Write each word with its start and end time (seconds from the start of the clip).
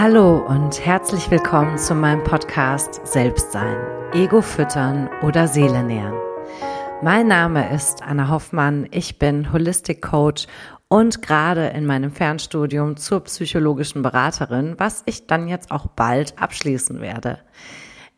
Hallo 0.00 0.38
und 0.46 0.86
herzlich 0.86 1.28
willkommen 1.28 1.76
zu 1.76 1.92
meinem 1.92 2.22
Podcast 2.22 3.04
Selbstsein, 3.04 3.76
Ego 4.12 4.42
füttern 4.42 5.10
oder 5.22 5.48
Seele 5.48 5.82
nähren. 5.82 6.14
Mein 7.02 7.26
Name 7.26 7.74
ist 7.74 8.04
Anna 8.04 8.28
Hoffmann, 8.28 8.86
ich 8.92 9.18
bin 9.18 9.52
Holistic 9.52 10.00
Coach 10.00 10.46
und 10.86 11.20
gerade 11.20 11.70
in 11.70 11.84
meinem 11.84 12.12
Fernstudium 12.12 12.96
zur 12.96 13.24
psychologischen 13.24 14.02
Beraterin, 14.02 14.76
was 14.78 15.02
ich 15.06 15.26
dann 15.26 15.48
jetzt 15.48 15.72
auch 15.72 15.88
bald 15.88 16.40
abschließen 16.40 17.00
werde. 17.00 17.40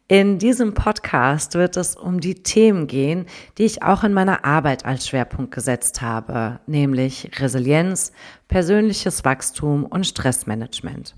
In 0.06 0.38
diesem 0.38 0.74
Podcast 0.74 1.54
wird 1.54 1.78
es 1.78 1.96
um 1.96 2.20
die 2.20 2.42
Themen 2.42 2.88
gehen, 2.88 3.24
die 3.56 3.64
ich 3.64 3.82
auch 3.82 4.04
in 4.04 4.12
meiner 4.12 4.44
Arbeit 4.44 4.84
als 4.84 5.08
Schwerpunkt 5.08 5.54
gesetzt 5.54 6.02
habe, 6.02 6.60
nämlich 6.66 7.30
Resilienz, 7.40 8.12
persönliches 8.48 9.24
Wachstum 9.24 9.86
und 9.86 10.06
Stressmanagement. 10.06 11.14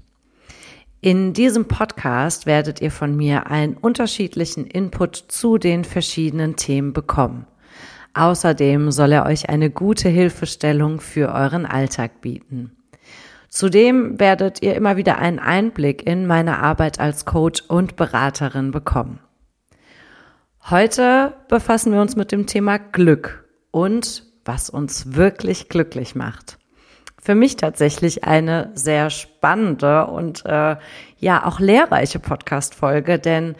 In 1.04 1.32
diesem 1.32 1.64
Podcast 1.64 2.46
werdet 2.46 2.80
ihr 2.80 2.92
von 2.92 3.16
mir 3.16 3.48
einen 3.48 3.76
unterschiedlichen 3.76 4.68
Input 4.68 5.16
zu 5.16 5.58
den 5.58 5.82
verschiedenen 5.82 6.54
Themen 6.54 6.92
bekommen. 6.92 7.48
Außerdem 8.14 8.92
soll 8.92 9.10
er 9.10 9.26
euch 9.26 9.48
eine 9.48 9.68
gute 9.68 10.08
Hilfestellung 10.08 11.00
für 11.00 11.34
euren 11.34 11.66
Alltag 11.66 12.20
bieten. 12.20 12.76
Zudem 13.48 14.20
werdet 14.20 14.62
ihr 14.62 14.76
immer 14.76 14.96
wieder 14.96 15.18
einen 15.18 15.40
Einblick 15.40 16.06
in 16.06 16.28
meine 16.28 16.60
Arbeit 16.60 17.00
als 17.00 17.24
Coach 17.24 17.64
und 17.66 17.96
Beraterin 17.96 18.70
bekommen. 18.70 19.18
Heute 20.70 21.34
befassen 21.48 21.92
wir 21.92 22.00
uns 22.00 22.14
mit 22.14 22.30
dem 22.30 22.46
Thema 22.46 22.78
Glück 22.78 23.48
und 23.72 24.22
was 24.44 24.70
uns 24.70 25.16
wirklich 25.16 25.68
glücklich 25.68 26.14
macht 26.14 26.61
für 27.22 27.36
mich 27.36 27.54
tatsächlich 27.56 28.24
eine 28.24 28.72
sehr 28.74 29.08
spannende 29.08 30.08
und 30.08 30.44
äh, 30.44 30.76
ja 31.18 31.46
auch 31.46 31.60
lehrreiche 31.60 32.18
Podcast-Folge, 32.18 33.20
denn 33.20 33.54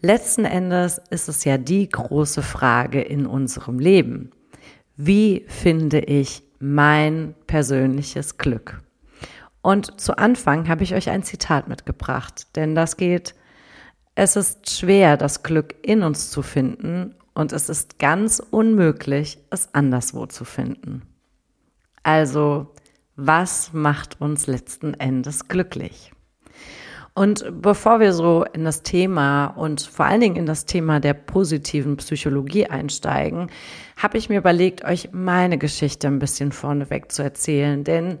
letzten 0.00 0.44
Endes 0.44 1.02
ist 1.10 1.28
es 1.28 1.44
ja 1.44 1.58
die 1.58 1.88
große 1.88 2.42
Frage 2.42 3.02
in 3.02 3.26
unserem 3.26 3.80
Leben. 3.80 4.30
Wie 4.96 5.44
finde 5.48 5.98
ich 5.98 6.44
mein 6.60 7.34
persönliches 7.48 8.38
Glück? 8.38 8.80
Und 9.62 10.00
zu 10.00 10.16
Anfang 10.16 10.68
habe 10.68 10.84
ich 10.84 10.94
euch 10.94 11.10
ein 11.10 11.24
Zitat 11.24 11.66
mitgebracht, 11.66 12.54
denn 12.54 12.76
das 12.76 12.96
geht, 12.96 13.34
es 14.14 14.36
ist 14.36 14.70
schwer, 14.70 15.16
das 15.16 15.42
Glück 15.42 15.74
in 15.82 16.04
uns 16.04 16.30
zu 16.30 16.42
finden 16.42 17.16
und 17.34 17.52
es 17.52 17.68
ist 17.68 17.98
ganz 17.98 18.40
unmöglich, 18.50 19.38
es 19.50 19.74
anderswo 19.74 20.26
zu 20.26 20.44
finden. 20.44 21.02
Also 22.04 22.68
was 23.18 23.72
macht 23.72 24.20
uns 24.20 24.46
letzten 24.46 24.94
Endes 24.94 25.48
glücklich? 25.48 26.12
Und 27.14 27.44
bevor 27.60 27.98
wir 27.98 28.12
so 28.12 28.44
in 28.44 28.64
das 28.64 28.84
Thema 28.84 29.46
und 29.46 29.80
vor 29.80 30.06
allen 30.06 30.20
Dingen 30.20 30.36
in 30.36 30.46
das 30.46 30.66
Thema 30.66 31.00
der 31.00 31.14
positiven 31.14 31.96
Psychologie 31.96 32.66
einsteigen, 32.66 33.50
habe 33.96 34.18
ich 34.18 34.28
mir 34.28 34.38
überlegt, 34.38 34.84
euch 34.84 35.08
meine 35.10 35.58
Geschichte 35.58 36.06
ein 36.06 36.20
bisschen 36.20 36.52
vorneweg 36.52 37.10
zu 37.10 37.24
erzählen. 37.24 37.82
Denn 37.82 38.18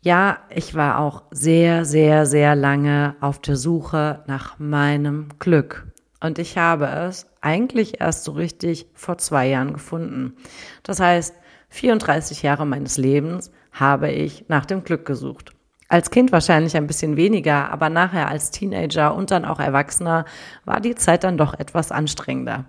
ja, 0.00 0.38
ich 0.50 0.74
war 0.74 0.98
auch 0.98 1.22
sehr, 1.30 1.84
sehr, 1.84 2.26
sehr 2.26 2.56
lange 2.56 3.14
auf 3.20 3.38
der 3.38 3.54
Suche 3.54 4.24
nach 4.26 4.58
meinem 4.58 5.28
Glück. 5.38 5.86
Und 6.20 6.40
ich 6.40 6.58
habe 6.58 6.86
es 6.86 7.26
eigentlich 7.40 8.00
erst 8.00 8.24
so 8.24 8.32
richtig 8.32 8.86
vor 8.94 9.16
zwei 9.16 9.46
Jahren 9.46 9.74
gefunden. 9.74 10.34
Das 10.82 10.98
heißt, 10.98 11.36
34 11.68 12.42
Jahre 12.42 12.66
meines 12.66 12.98
Lebens 12.98 13.52
habe 13.74 14.10
ich 14.10 14.46
nach 14.48 14.64
dem 14.64 14.84
Glück 14.84 15.04
gesucht. 15.04 15.52
Als 15.88 16.10
Kind 16.10 16.32
wahrscheinlich 16.32 16.76
ein 16.76 16.86
bisschen 16.86 17.16
weniger, 17.16 17.70
aber 17.70 17.90
nachher 17.90 18.28
als 18.28 18.50
Teenager 18.50 19.14
und 19.14 19.30
dann 19.30 19.44
auch 19.44 19.60
Erwachsener 19.60 20.24
war 20.64 20.80
die 20.80 20.94
Zeit 20.94 21.24
dann 21.24 21.36
doch 21.36 21.52
etwas 21.54 21.92
anstrengender. 21.92 22.64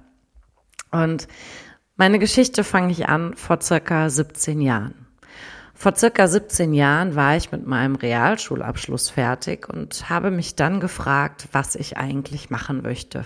Und 0.91 1.27
meine 1.95 2.19
Geschichte 2.19 2.63
fange 2.63 2.91
ich 2.91 3.07
an 3.07 3.35
vor 3.35 3.61
circa 3.61 4.09
17 4.09 4.59
Jahren. 4.59 5.07
Vor 5.73 5.95
circa 5.95 6.27
17 6.27 6.73
Jahren 6.73 7.15
war 7.15 7.35
ich 7.35 7.51
mit 7.51 7.65
meinem 7.65 7.95
Realschulabschluss 7.95 9.09
fertig 9.09 9.69
und 9.69 10.09
habe 10.09 10.31
mich 10.31 10.55
dann 10.55 10.79
gefragt, 10.79 11.47
was 11.51 11.75
ich 11.75 11.97
eigentlich 11.97 12.49
machen 12.49 12.81
möchte. 12.81 13.25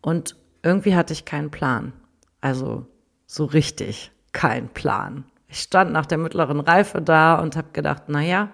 Und 0.00 0.36
irgendwie 0.62 0.94
hatte 0.94 1.12
ich 1.12 1.24
keinen 1.24 1.50
Plan. 1.50 1.92
Also 2.40 2.86
so 3.26 3.44
richtig 3.44 4.10
kein 4.32 4.68
Plan. 4.68 5.24
Ich 5.52 5.60
stand 5.60 5.92
nach 5.92 6.06
der 6.06 6.16
mittleren 6.16 6.60
Reife 6.60 7.02
da 7.02 7.34
und 7.34 7.56
habe 7.56 7.68
gedacht, 7.74 8.04
na 8.06 8.22
ja, 8.22 8.48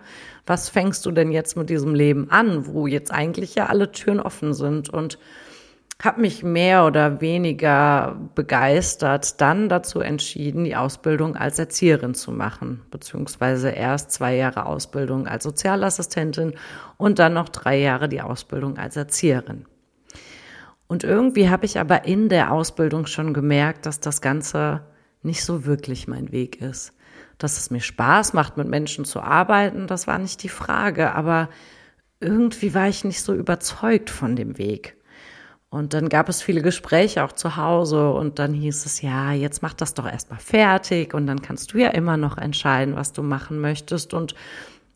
was 0.47 0.69
fängst 0.69 1.06
du 1.06 1.12
denn 1.12 1.31
jetzt 1.31 1.56
mit 1.56 1.70
diesem 1.70 1.94
Leben 1.94 2.28
an, 2.28 2.66
wo 2.66 2.88
jetzt 2.88 3.12
eigentlich 3.12 3.54
ja 3.54 3.66
alle 3.66 3.92
Türen 3.92 4.19
offen 4.19 4.53
sind 4.53 4.88
und 4.91 5.16
habe 6.03 6.20
mich 6.20 6.42
mehr 6.42 6.84
oder 6.84 7.20
weniger 7.20 8.16
begeistert 8.34 9.41
dann 9.41 9.69
dazu 9.69 10.00
entschieden, 10.00 10.64
die 10.64 10.75
Ausbildung 10.75 11.36
als 11.36 11.60
Erzieherin 11.60 12.14
zu 12.14 12.32
machen, 12.32 12.82
beziehungsweise 12.91 13.70
erst 13.70 14.10
zwei 14.10 14.34
Jahre 14.34 14.66
Ausbildung 14.66 15.28
als 15.28 15.44
Sozialassistentin 15.44 16.54
und 16.97 17.20
dann 17.20 17.34
noch 17.34 17.48
drei 17.48 17.78
Jahre 17.78 18.09
die 18.09 18.22
Ausbildung 18.22 18.76
als 18.76 18.97
Erzieherin. 18.97 19.66
Und 20.88 21.04
irgendwie 21.04 21.48
habe 21.48 21.65
ich 21.65 21.78
aber 21.78 22.06
in 22.06 22.28
der 22.28 22.50
Ausbildung 22.50 23.06
schon 23.06 23.34
gemerkt, 23.34 23.86
dass 23.86 24.00
das 24.00 24.20
Ganze 24.20 24.80
nicht 25.22 25.44
so 25.44 25.64
wirklich 25.64 26.08
mein 26.08 26.32
Weg 26.32 26.60
ist. 26.60 26.92
Dass 27.38 27.58
es 27.58 27.70
mir 27.70 27.80
Spaß 27.80 28.32
macht, 28.32 28.56
mit 28.56 28.68
Menschen 28.68 29.04
zu 29.04 29.20
arbeiten, 29.20 29.86
das 29.86 30.06
war 30.06 30.18
nicht 30.18 30.42
die 30.42 30.48
Frage, 30.48 31.14
aber 31.14 31.48
irgendwie 32.20 32.74
war 32.74 32.88
ich 32.88 33.04
nicht 33.04 33.22
so 33.22 33.34
überzeugt 33.34 34.10
von 34.10 34.36
dem 34.36 34.58
Weg. 34.58 34.96
Und 35.70 35.92
dann 35.92 36.08
gab 36.08 36.28
es 36.28 36.40
viele 36.42 36.62
Gespräche 36.62 37.22
auch 37.22 37.32
zu 37.32 37.56
Hause 37.56 38.10
und 38.10 38.38
dann 38.38 38.54
hieß 38.54 38.86
es, 38.86 39.02
ja, 39.02 39.32
jetzt 39.32 39.62
mach 39.62 39.74
das 39.74 39.94
doch 39.94 40.06
erstmal 40.06 40.38
fertig 40.38 41.12
und 41.12 41.26
dann 41.26 41.42
kannst 41.42 41.74
du 41.74 41.78
ja 41.78 41.90
immer 41.90 42.16
noch 42.16 42.38
entscheiden, 42.38 42.96
was 42.96 43.12
du 43.12 43.22
machen 43.22 43.60
möchtest. 43.60 44.14
Und 44.14 44.34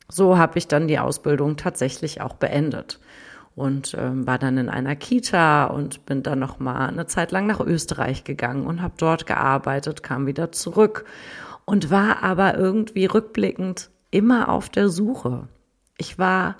so 0.08 0.38
habe 0.38 0.58
ich 0.58 0.68
dann 0.68 0.88
die 0.88 0.98
Ausbildung 0.98 1.56
tatsächlich 1.56 2.22
auch 2.22 2.34
beendet 2.34 2.98
und 3.54 3.94
ähm, 3.98 4.26
war 4.26 4.38
dann 4.38 4.58
in 4.58 4.68
einer 4.68 4.96
Kita 4.96 5.64
und 5.64 6.06
bin 6.06 6.22
dann 6.22 6.38
noch 6.38 6.58
mal 6.58 6.86
eine 6.86 7.06
Zeit 7.06 7.32
lang 7.32 7.46
nach 7.46 7.60
Österreich 7.60 8.24
gegangen 8.24 8.66
und 8.66 8.82
habe 8.82 8.94
dort 8.96 9.26
gearbeitet, 9.26 10.02
kam 10.02 10.26
wieder 10.26 10.52
zurück 10.52 11.04
und 11.64 11.90
war 11.90 12.22
aber 12.22 12.56
irgendwie 12.56 13.06
rückblickend 13.06 13.90
immer 14.10 14.48
auf 14.48 14.68
der 14.68 14.88
Suche. 14.88 15.48
Ich 15.98 16.18
war 16.18 16.56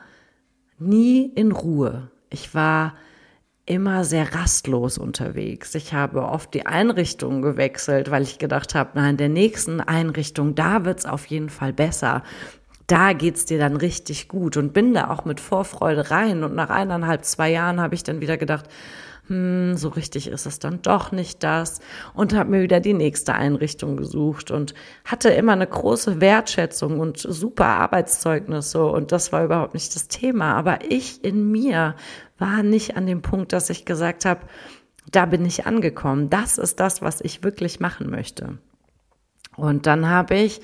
nie 0.78 1.26
in 1.34 1.52
Ruhe. 1.52 2.10
Ich 2.30 2.54
war 2.54 2.94
immer 3.64 4.04
sehr 4.04 4.34
rastlos 4.34 4.98
unterwegs. 4.98 5.74
Ich 5.74 5.94
habe 5.94 6.22
oft 6.22 6.52
die 6.52 6.66
Einrichtung 6.66 7.42
gewechselt, 7.42 8.10
weil 8.10 8.22
ich 8.22 8.38
gedacht 8.38 8.74
habe, 8.74 8.90
na, 8.94 9.08
in 9.08 9.16
der 9.16 9.28
nächsten 9.28 9.80
Einrichtung, 9.80 10.54
da 10.54 10.84
wird's 10.84 11.06
auf 11.06 11.26
jeden 11.26 11.48
Fall 11.48 11.72
besser 11.72 12.22
da 12.86 13.12
geht's 13.12 13.44
dir 13.44 13.58
dann 13.58 13.76
richtig 13.76 14.28
gut 14.28 14.56
und 14.56 14.72
bin 14.72 14.94
da 14.94 15.10
auch 15.10 15.24
mit 15.24 15.40
Vorfreude 15.40 16.10
rein. 16.10 16.44
Und 16.44 16.54
nach 16.54 16.70
eineinhalb, 16.70 17.24
zwei 17.24 17.50
Jahren 17.50 17.80
habe 17.80 17.94
ich 17.94 18.02
dann 18.02 18.20
wieder 18.20 18.36
gedacht, 18.36 18.68
hm, 19.28 19.76
so 19.76 19.88
richtig 19.88 20.26
ist 20.26 20.46
es 20.46 20.58
dann 20.58 20.82
doch 20.82 21.12
nicht 21.12 21.44
das 21.44 21.80
und 22.12 22.34
habe 22.34 22.50
mir 22.50 22.62
wieder 22.62 22.80
die 22.80 22.92
nächste 22.92 23.34
Einrichtung 23.34 23.96
gesucht 23.96 24.50
und 24.50 24.74
hatte 25.04 25.30
immer 25.30 25.52
eine 25.52 25.66
große 25.66 26.20
Wertschätzung 26.20 26.98
und 26.98 27.18
super 27.18 27.66
Arbeitszeugnisse 27.66 28.84
und 28.84 29.12
das 29.12 29.32
war 29.32 29.44
überhaupt 29.44 29.74
nicht 29.74 29.94
das 29.94 30.08
Thema. 30.08 30.54
Aber 30.54 30.90
ich 30.90 31.22
in 31.22 31.52
mir 31.52 31.94
war 32.38 32.64
nicht 32.64 32.96
an 32.96 33.06
dem 33.06 33.22
Punkt, 33.22 33.52
dass 33.52 33.70
ich 33.70 33.84
gesagt 33.84 34.24
habe, 34.24 34.40
da 35.10 35.26
bin 35.26 35.44
ich 35.44 35.66
angekommen. 35.66 36.28
Das 36.28 36.58
ist 36.58 36.80
das, 36.80 37.00
was 37.00 37.20
ich 37.20 37.44
wirklich 37.44 37.78
machen 37.78 38.10
möchte. 38.10 38.58
Und 39.56 39.86
dann 39.86 40.08
habe 40.08 40.34
ich 40.34 40.60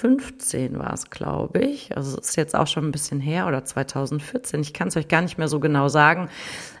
2015 0.00 0.78
war 0.78 0.92
es, 0.92 1.10
glaube 1.10 1.60
ich, 1.60 1.96
also 1.96 2.18
ist 2.18 2.36
jetzt 2.36 2.54
auch 2.54 2.66
schon 2.66 2.88
ein 2.88 2.92
bisschen 2.92 3.20
her 3.20 3.46
oder 3.46 3.64
2014, 3.64 4.60
ich 4.60 4.72
kann 4.72 4.88
es 4.88 4.96
euch 4.96 5.08
gar 5.08 5.20
nicht 5.20 5.38
mehr 5.38 5.48
so 5.48 5.60
genau 5.60 5.88
sagen, 5.88 6.28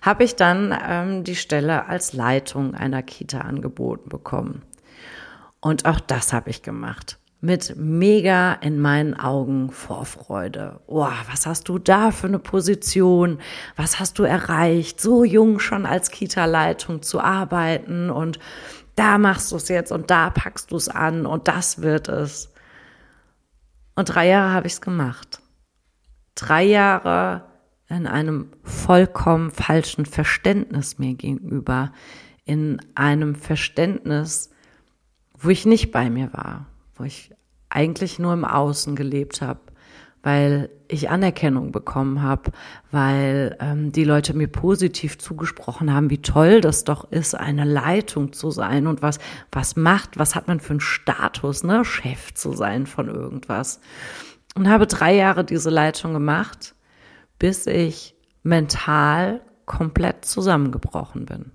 habe 0.02 0.24
ich 0.24 0.36
dann 0.36 0.76
ähm, 0.88 1.24
die 1.24 1.36
Stelle 1.36 1.86
als 1.86 2.12
Leitung 2.12 2.74
einer 2.74 3.02
Kita 3.02 3.40
angeboten 3.40 4.08
bekommen. 4.08 4.62
Und 5.60 5.84
auch 5.84 6.00
das 6.00 6.32
habe 6.32 6.48
ich 6.50 6.62
gemacht. 6.62 7.18
Mit 7.42 7.74
mega 7.76 8.54
in 8.54 8.80
meinen 8.80 9.18
Augen 9.18 9.70
Vorfreude. 9.70 10.80
Boah, 10.86 11.12
was 11.30 11.46
hast 11.46 11.68
du 11.68 11.78
da 11.78 12.10
für 12.10 12.26
eine 12.26 12.38
Position? 12.38 13.38
Was 13.76 13.98
hast 13.98 14.18
du 14.18 14.24
erreicht? 14.24 15.00
So 15.00 15.24
jung 15.24 15.58
schon 15.58 15.86
als 15.86 16.10
Kita-Leitung 16.10 17.00
zu 17.02 17.20
arbeiten 17.20 18.10
und 18.10 18.38
da 18.94 19.16
machst 19.16 19.52
du 19.52 19.56
es 19.56 19.68
jetzt 19.68 19.92
und 19.92 20.10
da 20.10 20.28
packst 20.30 20.70
du 20.70 20.76
es 20.76 20.88
an 20.88 21.24
und 21.24 21.48
das 21.48 21.80
wird 21.80 22.08
es. 22.08 22.49
Und 24.00 24.06
drei 24.06 24.28
Jahre 24.28 24.54
habe 24.54 24.66
ich 24.66 24.72
es 24.72 24.80
gemacht. 24.80 25.42
Drei 26.34 26.64
Jahre 26.64 27.44
in 27.90 28.06
einem 28.06 28.50
vollkommen 28.62 29.50
falschen 29.50 30.06
Verständnis 30.06 30.98
mir 30.98 31.12
gegenüber, 31.12 31.92
in 32.46 32.80
einem 32.94 33.34
Verständnis, 33.34 34.48
wo 35.38 35.50
ich 35.50 35.66
nicht 35.66 35.92
bei 35.92 36.08
mir 36.08 36.32
war, 36.32 36.64
wo 36.94 37.04
ich 37.04 37.34
eigentlich 37.68 38.18
nur 38.18 38.32
im 38.32 38.46
Außen 38.46 38.96
gelebt 38.96 39.42
habe, 39.42 39.60
weil 40.22 40.70
ich 40.88 41.08
Anerkennung 41.08 41.72
bekommen 41.72 42.22
habe, 42.22 42.50
weil 42.90 43.56
ähm, 43.60 43.92
die 43.92 44.04
Leute 44.04 44.34
mir 44.34 44.48
positiv 44.48 45.18
zugesprochen 45.18 45.92
haben, 45.92 46.10
wie 46.10 46.20
toll 46.20 46.60
das 46.60 46.84
doch 46.84 47.10
ist, 47.10 47.34
eine 47.34 47.64
Leitung 47.64 48.32
zu 48.32 48.50
sein 48.50 48.86
und 48.86 49.02
was 49.02 49.18
was 49.52 49.76
macht, 49.76 50.18
was 50.18 50.34
hat 50.34 50.48
man 50.48 50.60
für 50.60 50.74
einen 50.74 50.80
Status, 50.80 51.62
ne, 51.62 51.84
Chef 51.84 52.34
zu 52.34 52.52
sein 52.52 52.86
von 52.86 53.08
irgendwas. 53.08 53.80
Und 54.56 54.68
habe 54.68 54.86
drei 54.86 55.14
Jahre 55.14 55.44
diese 55.44 55.70
Leitung 55.70 56.12
gemacht, 56.12 56.74
bis 57.38 57.66
ich 57.66 58.14
mental 58.42 59.40
komplett 59.64 60.24
zusammengebrochen 60.24 61.26
bin. 61.26 61.52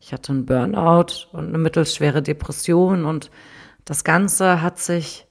Ich 0.00 0.12
hatte 0.12 0.32
einen 0.32 0.46
Burnout 0.46 1.26
und 1.32 1.48
eine 1.48 1.58
mittelschwere 1.58 2.22
Depression 2.22 3.04
und 3.04 3.30
das 3.84 4.04
Ganze 4.04 4.60
hat 4.62 4.78
sich 4.78 5.26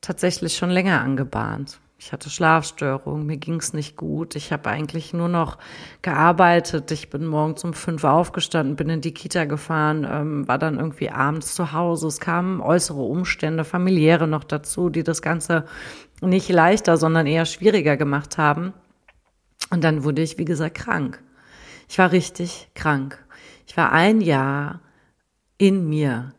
tatsächlich 0.00 0.56
schon 0.56 0.70
länger 0.70 1.02
angebahnt. 1.02 1.78
Ich 2.00 2.12
hatte 2.12 2.30
Schlafstörungen, 2.30 3.26
mir 3.26 3.38
ging's 3.38 3.72
nicht 3.72 3.96
gut. 3.96 4.36
Ich 4.36 4.52
habe 4.52 4.70
eigentlich 4.70 5.12
nur 5.12 5.28
noch 5.28 5.58
gearbeitet. 6.00 6.92
Ich 6.92 7.10
bin 7.10 7.26
morgens 7.26 7.64
um 7.64 7.74
fünf 7.74 8.04
aufgestanden, 8.04 8.76
bin 8.76 8.88
in 8.88 9.00
die 9.00 9.12
Kita 9.12 9.46
gefahren, 9.46 10.06
ähm, 10.08 10.46
war 10.46 10.58
dann 10.58 10.78
irgendwie 10.78 11.10
abends 11.10 11.56
zu 11.56 11.72
Hause. 11.72 12.06
Es 12.06 12.20
kamen 12.20 12.60
äußere 12.60 13.02
Umstände, 13.02 13.64
familiäre 13.64 14.28
noch 14.28 14.44
dazu, 14.44 14.90
die 14.90 15.02
das 15.02 15.22
Ganze 15.22 15.64
nicht 16.20 16.48
leichter, 16.48 16.98
sondern 16.98 17.26
eher 17.26 17.46
schwieriger 17.46 17.96
gemacht 17.96 18.38
haben. 18.38 18.74
Und 19.70 19.82
dann 19.82 20.04
wurde 20.04 20.22
ich, 20.22 20.38
wie 20.38 20.44
gesagt, 20.44 20.76
krank. 20.76 21.20
Ich 21.88 21.98
war 21.98 22.12
richtig 22.12 22.70
krank. 22.74 23.18
Ich 23.66 23.76
war 23.76 23.90
ein 23.90 24.20
Jahr 24.20 24.80
in 25.58 25.88
mir. 25.88 26.32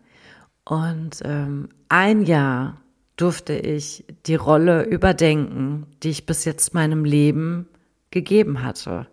Und 0.64 1.20
ähm, 1.26 1.68
ein 1.90 2.22
Jahr 2.22 2.78
durfte 3.22 3.54
ich 3.54 4.06
die 4.26 4.36
Rolle 4.36 4.84
überdenken, 4.84 5.88
die 6.04 6.10
ich 6.10 6.26
bis 6.26 6.46
jetzt 6.46 6.74
meinem 6.74 7.04
Leben 7.04 7.68
gegeben 8.12 8.64
hatte. 8.64 9.08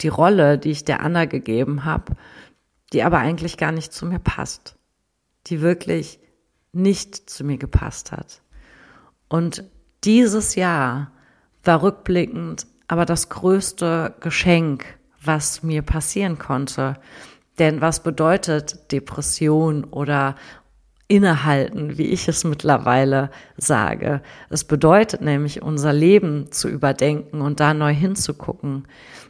Die 0.00 0.08
Rolle, 0.08 0.58
die 0.58 0.70
ich 0.70 0.84
der 0.84 1.00
Anna 1.00 1.26
gegeben 1.26 1.84
habe, 1.84 2.16
die 2.92 3.02
aber 3.02 3.18
eigentlich 3.18 3.56
gar 3.56 3.72
nicht 3.72 3.92
zu 3.92 4.06
mir 4.06 4.18
passt. 4.18 4.76
Die 5.46 5.60
wirklich 5.60 6.18
nicht 6.72 7.30
zu 7.30 7.44
mir 7.44 7.58
gepasst 7.58 8.12
hat. 8.12 8.42
Und 9.28 9.64
dieses 10.04 10.54
Jahr 10.54 11.12
war 11.62 11.82
rückblickend 11.82 12.66
aber 12.90 13.06
das 13.06 13.28
größte 13.28 14.16
Geschenk, 14.18 14.84
was 15.22 15.62
mir 15.62 15.82
passieren 15.82 16.40
konnte. 16.40 16.96
Denn 17.60 17.80
was 17.80 18.02
bedeutet 18.02 18.90
Depression 18.90 19.84
oder 19.84 20.34
innehalten, 21.10 21.98
wie 21.98 22.06
ich 22.06 22.28
es 22.28 22.44
mittlerweile 22.44 23.30
sage. 23.56 24.22
Es 24.48 24.64
bedeutet 24.64 25.20
nämlich, 25.20 25.60
unser 25.60 25.92
Leben 25.92 26.52
zu 26.52 26.68
überdenken 26.68 27.40
und 27.40 27.58
da 27.58 27.74
neu 27.74 27.92
hinzugucken. 27.92 28.86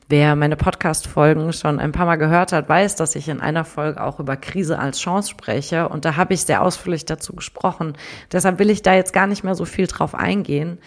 Wer 0.08 0.36
meine 0.36 0.56
Podcast-Folgen 0.56 1.52
schon 1.54 1.80
ein 1.80 1.92
paar 1.92 2.04
Mal 2.04 2.16
gehört 2.16 2.52
hat, 2.52 2.68
weiß, 2.68 2.96
dass 2.96 3.16
ich 3.16 3.28
in 3.28 3.40
einer 3.40 3.64
Folge 3.64 4.02
auch 4.02 4.20
über 4.20 4.36
Krise 4.36 4.78
als 4.78 4.98
Chance 4.98 5.30
spreche. 5.30 5.88
Und 5.88 6.04
da 6.04 6.16
habe 6.16 6.34
ich 6.34 6.42
sehr 6.42 6.62
ausführlich 6.62 7.06
dazu 7.06 7.32
gesprochen. 7.32 7.94
Deshalb 8.30 8.58
will 8.58 8.68
ich 8.68 8.82
da 8.82 8.94
jetzt 8.94 9.14
gar 9.14 9.26
nicht 9.26 9.42
mehr 9.42 9.54
so 9.54 9.64
viel 9.64 9.86
drauf 9.86 10.14
eingehen, 10.14 10.78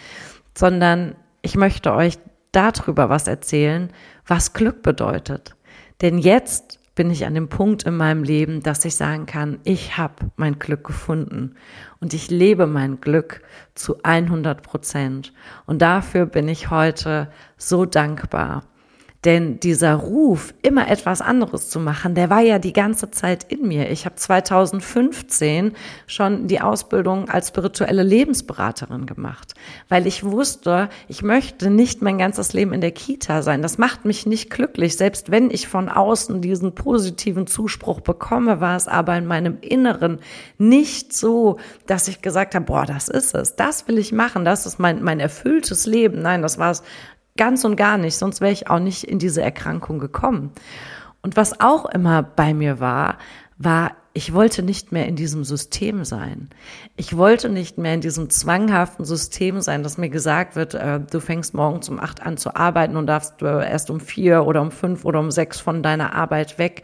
sondern 0.56 1.16
ich 1.42 1.56
möchte 1.56 1.94
euch 1.94 2.20
darüber 2.52 3.10
was 3.10 3.28
erzählen, 3.28 3.90
was 4.28 4.54
Glück 4.54 4.84
bedeutet. 4.84 5.56
Denn 6.02 6.20
jetzt 6.20 6.80
bin 6.96 7.10
ich 7.10 7.26
an 7.26 7.34
dem 7.34 7.50
Punkt 7.50 7.84
in 7.84 7.98
meinem 7.98 8.24
Leben, 8.24 8.62
dass 8.62 8.86
ich 8.86 8.96
sagen 8.96 9.26
kann, 9.26 9.60
ich 9.64 9.98
habe 9.98 10.32
mein 10.36 10.60
Glück 10.60 10.84
gefunden 10.84 11.56
und 12.00 12.14
ich 12.14 12.30
lebe 12.30 12.68
mein 12.68 13.02
Glück 13.02 13.42
zu 13.74 14.04
100 14.04 14.62
Prozent. 14.62 15.34
Und 15.66 15.82
dafür 15.82 16.26
bin 16.26 16.48
ich 16.48 16.70
heute 16.70 17.32
so 17.58 17.86
dankbar. 17.86 18.64
Denn 19.26 19.60
dieser 19.62 19.96
Ruf, 19.96 20.54
immer 20.62 20.90
etwas 20.90 21.22
anderes 21.22 21.70
zu 21.70 21.80
machen, 21.80 22.14
der 22.14 22.30
war 22.30 22.42
ja 22.42 22.60
die 22.60 22.74
ganze 22.74 23.10
Zeit 23.10 23.46
in 23.46 23.68
mir. 23.68 23.90
Ich 23.90 24.06
habe 24.06 24.16
2015 24.16 25.74
schon 26.08 26.48
die 26.48 26.60
Ausbildung 26.60 27.30
als 27.30 27.48
spirituelle 27.48 28.04
Lebensberaterin 28.04 29.06
gemacht, 29.06 29.54
weil 29.88 30.08
ich 30.08 30.26
wusste, 30.26 30.90
ich 31.08 31.24
möchte 31.24 31.70
nicht 31.70 32.02
mein 32.02 32.18
ganzes 32.18 32.52
Leben 32.52 32.74
in 32.74 32.82
der 32.82 32.92
Kita 32.92 33.42
sein. 33.44 33.62
Das 33.62 33.78
macht 33.78 34.04
mich 34.04 34.26
nicht 34.26 34.50
glücklich. 34.50 34.98
Selbst 34.98 35.32
wenn 35.32 35.52
ich 35.52 35.70
von 35.70 35.88
außen 35.88 36.42
diesen 36.42 36.76
positiven 36.76 37.48
Zuspruch 37.48 38.02
bekomme, 38.02 38.60
war 38.60 38.76
es 38.76 38.90
aber 38.90 39.18
in 39.18 39.26
meinem 39.26 39.58
Inneren 39.62 40.20
nicht 40.58 41.14
so, 41.14 41.60
dass 41.88 42.10
ich 42.10 42.22
gesagt 42.22 42.56
habe, 42.56 42.66
boah, 42.66 42.86
das 42.86 43.08
ist 43.08 43.36
es. 43.36 43.56
Das 43.56 43.88
will 43.88 43.98
ich 43.98 44.12
machen. 44.12 44.44
Das 44.44 44.66
ist 44.66 44.80
mein, 44.80 45.02
mein 45.02 45.22
erfülltes 45.22 45.86
Leben. 45.86 46.22
Nein, 46.22 46.42
das 46.42 46.58
war 46.58 46.72
es 46.72 46.84
Ganz 47.38 47.64
und 47.66 47.76
gar 47.76 47.98
nicht, 47.98 48.16
sonst 48.16 48.42
wäre 48.42 48.52
ich 48.52 48.70
auch 48.70 48.80
nicht 48.80 49.04
in 49.04 49.18
diese 49.20 49.42
Erkrankung 49.42 50.00
gekommen. 50.00 50.52
Und 51.22 51.36
was 51.36 51.60
auch 51.62 51.86
immer 51.86 52.22
bei 52.22 52.54
mir 52.54 52.80
war, 52.80 53.18
war, 53.58 53.92
ich 54.14 54.34
wollte 54.34 54.62
nicht 54.62 54.92
mehr 54.92 55.08
in 55.08 55.16
diesem 55.16 55.44
System 55.44 56.06
sein. 56.06 56.50
Ich 56.96 57.18
wollte 57.18 57.50
nicht 57.50 57.80
mehr 57.80 57.96
in 57.96 58.02
diesem 58.02 58.30
zwanghaften 58.30 59.06
System 59.06 59.60
sein, 59.62 59.82
dass 59.82 59.98
mir 59.98 60.10
gesagt 60.10 60.56
wird, 60.56 60.76
äh, 60.76 61.00
du 61.00 61.20
fängst 61.20 61.56
morgens 61.56 61.90
um 61.90 62.00
acht 62.00 62.22
an 62.22 62.38
zu 62.38 62.56
arbeiten 62.56 62.96
und 62.96 63.08
darfst 63.08 63.42
äh, 63.42 63.68
erst 63.68 63.90
um 63.90 64.00
vier 64.00 64.46
oder 64.46 64.62
um 64.62 64.70
fünf 64.70 65.04
oder 65.04 65.20
um 65.20 65.32
sechs 65.32 65.60
von 65.60 65.82
deiner 65.82 66.14
Arbeit 66.14 66.60
weg. 66.60 66.84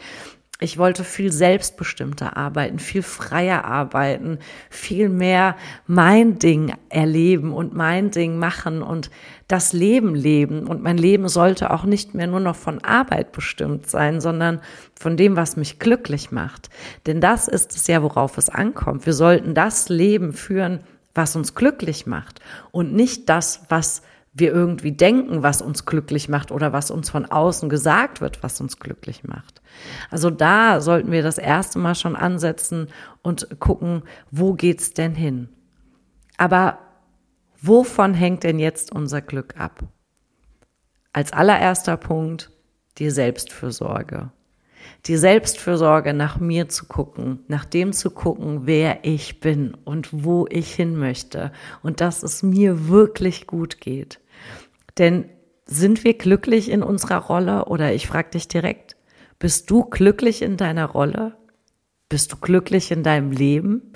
Ich 0.62 0.78
wollte 0.78 1.06
viel 1.06 1.31
selbstbestimmter 1.31 2.36
arbeiten, 2.36 2.80
viel 2.80 3.04
freier 3.04 3.63
arbeiten, 3.63 4.40
viel 4.69 5.07
mehr 5.07 5.56
mein 5.88 6.38
Ding 6.38 6.74
erleben 6.90 7.54
und 7.54 7.74
mein 7.74 8.12
Ding 8.12 8.38
machen 8.38 8.81
und 8.81 9.10
das 9.50 9.74
Leben 9.74 10.16
leben. 10.16 10.68
Und 10.68 10.81
mein 10.81 10.98
Leben 10.98 11.28
sollte 11.28 11.72
auch 11.72 11.84
nicht 11.84 12.13
mehr 12.13 12.28
nur 12.28 12.40
noch 12.40 12.56
von 12.56 12.81
Arbeit 12.84 13.34
bestimmt 13.34 13.90
sein, 13.90 14.22
sondern 14.22 14.62
von 14.98 15.18
dem, 15.18 15.36
was 15.36 15.57
mich 15.57 15.80
glücklich 15.80 16.31
macht. 16.31 16.69
Denn 17.07 17.19
das 17.19 17.50
ist 17.50 17.75
es 17.75 17.88
ja, 17.88 18.01
worauf 18.01 18.38
es 18.38 18.48
ankommt. 18.48 19.06
Wir 19.06 19.13
sollten 19.13 19.56
das 19.56 19.90
Leben 19.90 20.34
führen, 20.34 20.81
was 21.16 21.36
uns 21.36 21.56
glücklich 21.56 22.06
macht 22.06 22.40
und 22.72 22.94
nicht 22.94 23.28
das, 23.28 23.63
was 23.69 24.04
wir 24.34 24.54
irgendwie 24.54 24.92
denken, 24.92 25.42
was 25.42 25.63
uns 25.63 25.88
glücklich 25.88 26.30
macht 26.30 26.51
oder 26.51 26.72
was 26.72 26.92
uns 26.92 27.10
von 27.10 27.25
außen 27.25 27.68
gesagt 27.69 28.22
wird, 28.22 28.44
was 28.44 28.62
uns 28.62 28.78
glücklich 28.78 29.24
macht. 29.24 29.63
Also 30.12 30.30
da 30.30 30.80
sollten 30.80 31.12
wir 31.12 31.24
das 31.24 31.40
erste 31.40 31.80
Mal 31.80 31.96
schon 31.96 32.16
ansetzen 32.16 32.88
und 33.24 33.60
gucken, 33.60 34.04
wo 34.30 34.54
geht's 34.54 34.94
denn 34.94 35.16
hin? 35.16 35.50
Aber 36.38 36.77
wovon 37.62 38.13
hängt 38.13 38.44
denn 38.44 38.60
jetzt 38.60 38.92
unser 38.92 39.22
Glück 39.22 39.56
ab? 39.58 39.84
Als 41.13 41.34
allererster 41.34 41.98
Punkt 41.98 42.51
die 42.98 43.10
Selbstfürsorge. 43.10 44.32
Die 45.06 45.18
Selbstfürsorge 45.18 46.13
nach 46.13 46.39
mir 46.39 46.70
zu 46.70 46.86
gucken, 46.86 47.39
nach 47.48 47.66
dem 47.66 47.94
zu 47.94 48.12
gucken, 48.12 48.62
wer 48.66 49.00
ich 49.04 49.39
bin 49.39 49.74
und 49.74 50.24
wo 50.24 50.46
ich 50.50 50.74
hin 50.74 50.96
möchte 50.96 51.51
und 51.84 52.01
dass 52.01 52.24
es 52.24 52.44
mir 52.44 52.89
wirklich 52.89 53.48
gut 53.48 53.80
geht. 53.80 54.20
Denn 54.98 55.30
sind 55.66 56.04
wir 56.04 56.18
glücklich 56.18 56.70
in 56.70 56.84
unserer 56.84 57.20
Rolle 57.20 57.66
oder 57.66 57.94
ich 57.94 58.08
frage 58.08 58.32
dich 58.32 58.48
direkt, 58.48 58.98
bist 59.38 59.70
du 59.70 59.86
glücklich 59.86 60.42
in 60.42 60.58
deiner 60.58 60.86
Rolle? 60.86 61.38
Bist 62.10 62.34
du 62.34 62.38
glücklich 62.38 62.92
in 62.92 63.04
deinem 63.04 63.32
Leben? 63.32 63.88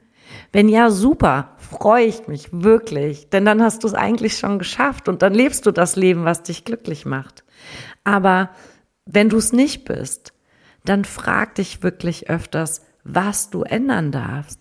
Wenn 0.51 0.69
ja, 0.69 0.89
super, 0.89 1.55
freue 1.57 2.05
ich 2.05 2.27
mich 2.27 2.49
wirklich, 2.51 3.29
denn 3.29 3.45
dann 3.45 3.61
hast 3.61 3.83
du 3.83 3.87
es 3.87 3.93
eigentlich 3.93 4.37
schon 4.37 4.59
geschafft 4.59 5.09
und 5.09 5.21
dann 5.21 5.33
lebst 5.33 5.65
du 5.65 5.71
das 5.71 5.95
Leben, 5.95 6.25
was 6.25 6.43
dich 6.43 6.65
glücklich 6.65 7.05
macht. 7.05 7.43
Aber 8.03 8.49
wenn 9.05 9.29
du 9.29 9.37
es 9.37 9.53
nicht 9.53 9.85
bist, 9.85 10.33
dann 10.85 11.05
frag 11.05 11.55
dich 11.55 11.83
wirklich 11.83 12.29
öfters, 12.29 12.81
was 13.03 13.49
du 13.49 13.63
ändern 13.63 14.11
darfst. 14.11 14.59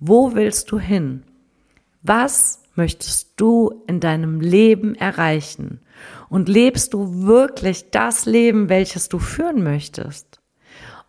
Wo 0.00 0.34
willst 0.34 0.70
du 0.70 0.78
hin? 0.78 1.24
Was 2.02 2.62
möchtest 2.74 3.32
du 3.36 3.82
in 3.86 4.00
deinem 4.00 4.40
Leben 4.40 4.94
erreichen? 4.94 5.80
Und 6.28 6.48
lebst 6.48 6.94
du 6.94 7.26
wirklich 7.26 7.90
das 7.90 8.24
Leben, 8.24 8.68
welches 8.68 9.08
du 9.08 9.18
führen 9.18 9.62
möchtest? 9.62 10.40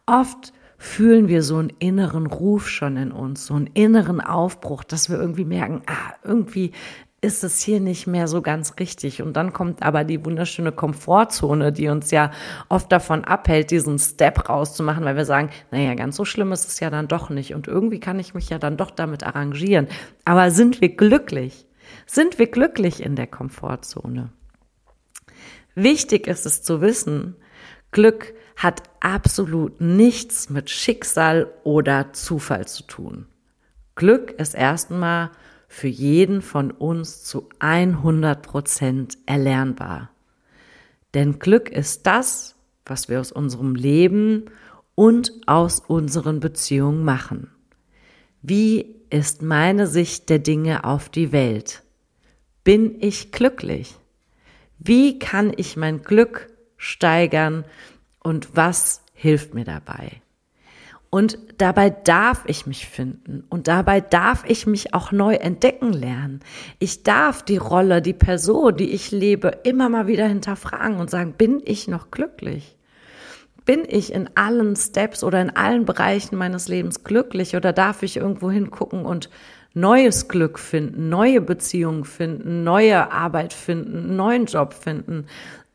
Oft 0.06 0.52
fühlen 0.80 1.28
wir 1.28 1.44
so 1.44 1.58
einen 1.58 1.74
inneren 1.78 2.26
Ruf 2.26 2.70
schon 2.70 2.96
in 2.98 3.12
uns, 3.12 3.46
so 3.46 3.54
einen 3.54 3.68
inneren 3.68 4.22
Aufbruch, 4.22 4.86
dass 4.86 5.10
wir 5.10 5.20
irgendwie 5.20 5.44
merken, 5.46 5.84
ah, 5.86 6.14
irgendwie 6.24 6.72
ist 7.22 7.44
es 7.44 7.60
hier 7.62 7.82
nicht 7.82 8.08
mehr 8.08 8.30
so 8.30 8.42
ganz 8.42 8.76
richtig. 8.80 9.22
Und 9.22 9.36
dann 9.36 9.52
kommt 9.52 9.84
aber 9.84 10.06
die 10.06 10.24
wunderschöne 10.24 10.72
Komfortzone, 10.72 11.74
die 11.74 11.90
uns 11.90 12.12
ja 12.12 12.32
oft 12.70 12.90
davon 12.94 13.26
abhält, 13.26 13.72
diesen 13.72 14.00
Step 14.00 14.48
rauszumachen, 14.48 15.04
weil 15.04 15.18
wir 15.18 15.26
sagen, 15.26 15.50
naja, 15.70 15.96
ganz 15.96 16.16
so 16.16 16.24
schlimm 16.24 16.54
ist 16.54 16.70
es 16.70 16.80
ja 16.80 16.90
dann 16.90 17.10
doch 17.10 17.30
nicht. 17.30 17.54
Und 17.54 17.68
irgendwie 17.68 18.00
kann 18.00 18.18
ich 18.18 18.34
mich 18.34 18.50
ja 18.50 18.58
dann 18.58 18.78
doch 18.78 18.92
damit 18.92 19.24
arrangieren. 19.24 19.90
Aber 20.24 20.50
sind 20.50 20.80
wir 20.80 20.96
glücklich? 20.96 21.68
Sind 22.06 22.40
wir 22.40 22.48
glücklich 22.48 23.04
in 23.04 23.18
der 23.18 23.28
Komfortzone? 23.28 24.30
Wichtig 25.76 26.26
ist 26.26 26.46
es 26.46 26.64
zu 26.64 26.80
wissen, 26.80 27.36
Glück 27.92 28.34
hat 28.60 28.84
absolut 29.00 29.80
nichts 29.80 30.50
mit 30.50 30.70
Schicksal 30.70 31.48
oder 31.64 32.12
Zufall 32.12 32.68
zu 32.68 32.84
tun. 32.84 33.26
Glück 33.96 34.32
ist 34.32 34.54
erstmal 34.54 35.32
für 35.70 35.88
jeden 35.88 36.42
von 36.42 36.70
uns 36.72 37.24
zu 37.24 37.48
100 37.60 38.42
Prozent 38.42 39.18
erlernbar. 39.26 40.10
Denn 41.14 41.40
Glück 41.40 41.70
ist 41.70 42.06
das, 42.06 42.56
was 42.86 43.08
wir 43.08 43.22
aus 43.22 43.32
unserem 43.32 43.76
Leben 43.76 44.46
und 44.94 45.32
aus 45.48 45.80
unseren 45.80 46.42
Beziehungen 46.42 47.06
machen. 47.06 47.50
Wie 48.42 48.94
ist 49.10 49.42
meine 49.42 49.88
Sicht 49.88 50.30
der 50.30 50.40
Dinge 50.40 50.84
auf 50.84 51.08
die 51.08 51.32
Welt? 51.32 51.84
Bin 52.66 52.98
ich 53.00 53.32
glücklich? 53.32 53.96
Wie 54.80 55.18
kann 55.18 55.54
ich 55.56 55.78
mein 55.78 56.02
Glück 56.02 56.50
steigern 56.76 57.64
und 58.24 58.56
was 58.56 59.02
hilft 59.14 59.54
mir 59.54 59.66
dabei? 59.66 60.22
Und 61.12 61.40
dabei 61.58 61.90
darf 61.90 62.44
ich 62.46 62.68
mich 62.68 62.88
finden 62.88 63.44
und 63.50 63.68
dabei 63.68 64.00
darf 64.00 64.44
ich 64.48 64.68
mich 64.68 64.94
auch 64.94 65.12
neu 65.12 65.34
entdecken 65.34 65.92
lernen. 65.92 66.42
Ich 66.78 67.02
darf 67.02 67.42
die 67.42 67.58
Rolle, 67.58 68.04
die 68.04 68.14
Person, 68.14 68.78
die 68.78 68.92
ich 68.92 69.10
lebe, 69.10 69.58
immer 69.64 69.90
mal 69.90 70.06
wieder 70.06 70.28
hinterfragen 70.28 71.00
und 71.00 71.10
sagen, 71.10 71.34
bin 71.34 71.64
ich 71.66 71.88
noch 71.88 72.12
glücklich? 72.12 72.78
Bin 73.66 73.86
ich 73.88 74.14
in 74.14 74.30
allen 74.36 74.76
Steps 74.76 75.24
oder 75.24 75.42
in 75.42 75.50
allen 75.50 75.86
Bereichen 75.86 76.36
meines 76.38 76.68
Lebens 76.68 77.04
glücklich 77.04 77.56
oder 77.56 77.74
darf 77.74 78.04
ich 78.04 78.18
irgendwo 78.18 78.52
hingucken 78.52 79.04
und 79.04 79.32
neues 79.74 80.28
Glück 80.28 80.60
finden, 80.60 81.10
neue 81.10 81.42
Beziehungen 81.42 82.04
finden, 82.04 82.64
neue 82.64 83.12
Arbeit 83.12 83.54
finden, 83.54 84.16
neuen 84.16 84.46
Job 84.46 84.74
finden, 84.74 85.26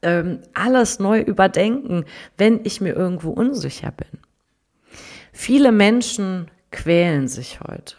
ähm, 0.04 0.40
alles 0.54 1.00
neu 1.00 1.20
überdenken, 1.20 2.04
wenn 2.38 2.60
ich 2.64 2.80
mir 2.80 2.94
irgendwo 2.94 3.30
unsicher 3.30 3.90
bin? 3.90 4.20
Viele 5.32 5.72
Menschen 5.72 6.48
quälen 6.70 7.26
sich 7.26 7.60
heute. 7.60 7.96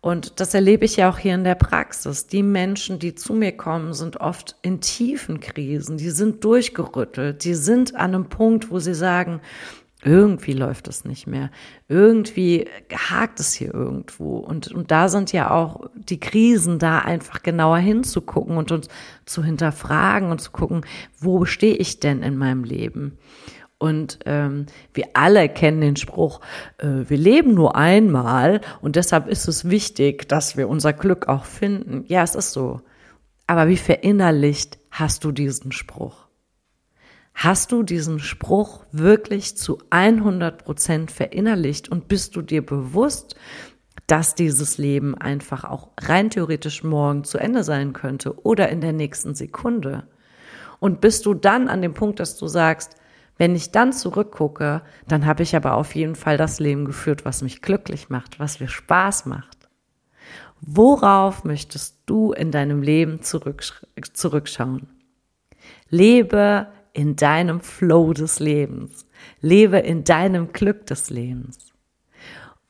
Und 0.00 0.38
das 0.38 0.52
erlebe 0.52 0.84
ich 0.84 0.96
ja 0.96 1.08
auch 1.08 1.16
hier 1.16 1.34
in 1.34 1.44
der 1.44 1.54
Praxis. 1.54 2.26
Die 2.26 2.42
Menschen, 2.42 2.98
die 2.98 3.14
zu 3.14 3.32
mir 3.32 3.52
kommen, 3.52 3.94
sind 3.94 4.18
oft 4.18 4.54
in 4.60 4.82
tiefen 4.82 5.40
Krisen. 5.40 5.96
Die 5.96 6.10
sind 6.10 6.44
durchgerüttelt. 6.44 7.42
Die 7.42 7.54
sind 7.54 7.94
an 7.94 8.14
einem 8.14 8.28
Punkt, 8.28 8.70
wo 8.70 8.78
sie 8.78 8.92
sagen, 8.92 9.40
irgendwie 10.04 10.52
läuft 10.52 10.86
es 10.86 11.04
nicht 11.04 11.26
mehr. 11.26 11.50
Irgendwie 11.88 12.68
hakt 12.92 13.40
es 13.40 13.54
hier 13.54 13.72
irgendwo. 13.72 14.36
Und, 14.36 14.70
und 14.70 14.90
da 14.90 15.08
sind 15.08 15.32
ja 15.32 15.50
auch 15.50 15.88
die 15.94 16.20
Krisen 16.20 16.78
da 16.78 16.98
einfach 16.98 17.42
genauer 17.42 17.78
hinzugucken 17.78 18.56
und 18.56 18.70
uns 18.70 18.88
zu 19.24 19.42
hinterfragen 19.42 20.30
und 20.30 20.40
zu 20.40 20.52
gucken, 20.52 20.82
wo 21.18 21.46
stehe 21.46 21.74
ich 21.74 22.00
denn 22.00 22.22
in 22.22 22.36
meinem 22.36 22.64
Leben? 22.64 23.18
Und 23.78 24.18
ähm, 24.24 24.66
wir 24.92 25.08
alle 25.14 25.48
kennen 25.48 25.80
den 25.80 25.96
Spruch, 25.96 26.40
äh, 26.78 27.08
wir 27.08 27.18
leben 27.18 27.54
nur 27.54 27.74
einmal 27.74 28.60
und 28.80 28.96
deshalb 28.96 29.26
ist 29.26 29.48
es 29.48 29.68
wichtig, 29.68 30.28
dass 30.28 30.56
wir 30.56 30.68
unser 30.68 30.92
Glück 30.92 31.28
auch 31.28 31.44
finden. 31.44 32.04
Ja, 32.06 32.22
es 32.22 32.34
ist 32.34 32.52
so. 32.52 32.80
Aber 33.46 33.68
wie 33.68 33.76
verinnerlicht 33.76 34.78
hast 34.90 35.24
du 35.24 35.32
diesen 35.32 35.72
Spruch? 35.72 36.23
Hast 37.34 37.72
du 37.72 37.82
diesen 37.82 38.20
Spruch 38.20 38.84
wirklich 38.92 39.56
zu 39.56 39.78
100 39.90 40.64
Prozent 40.64 41.10
verinnerlicht 41.10 41.88
und 41.88 42.08
bist 42.08 42.36
du 42.36 42.42
dir 42.42 42.64
bewusst, 42.64 43.34
dass 44.06 44.34
dieses 44.34 44.78
Leben 44.78 45.16
einfach 45.16 45.64
auch 45.64 45.90
rein 46.00 46.30
theoretisch 46.30 46.84
morgen 46.84 47.24
zu 47.24 47.38
Ende 47.38 47.64
sein 47.64 47.92
könnte 47.92 48.44
oder 48.44 48.68
in 48.68 48.80
der 48.80 48.92
nächsten 48.92 49.34
Sekunde? 49.34 50.06
Und 50.78 51.00
bist 51.00 51.26
du 51.26 51.34
dann 51.34 51.68
an 51.68 51.82
dem 51.82 51.94
Punkt, 51.94 52.20
dass 52.20 52.36
du 52.36 52.46
sagst, 52.46 52.96
wenn 53.36 53.56
ich 53.56 53.72
dann 53.72 53.92
zurückgucke, 53.92 54.82
dann 55.08 55.26
habe 55.26 55.42
ich 55.42 55.56
aber 55.56 55.74
auf 55.74 55.94
jeden 55.94 56.14
Fall 56.14 56.36
das 56.36 56.60
Leben 56.60 56.84
geführt, 56.84 57.24
was 57.24 57.42
mich 57.42 57.62
glücklich 57.62 58.10
macht, 58.10 58.38
was 58.38 58.60
mir 58.60 58.68
Spaß 58.68 59.26
macht. 59.26 59.68
Worauf 60.60 61.44
möchtest 61.44 61.98
du 62.06 62.32
in 62.32 62.50
deinem 62.50 62.80
Leben 62.80 63.22
zurücksch 63.22 63.84
zurückschauen? 64.12 64.88
Lebe 65.90 66.68
in 66.94 67.16
deinem 67.16 67.60
Flow 67.60 68.14
des 68.14 68.40
Lebens. 68.40 69.06
Lebe 69.42 69.78
in 69.78 70.04
deinem 70.04 70.52
Glück 70.52 70.86
des 70.86 71.10
Lebens. 71.10 71.74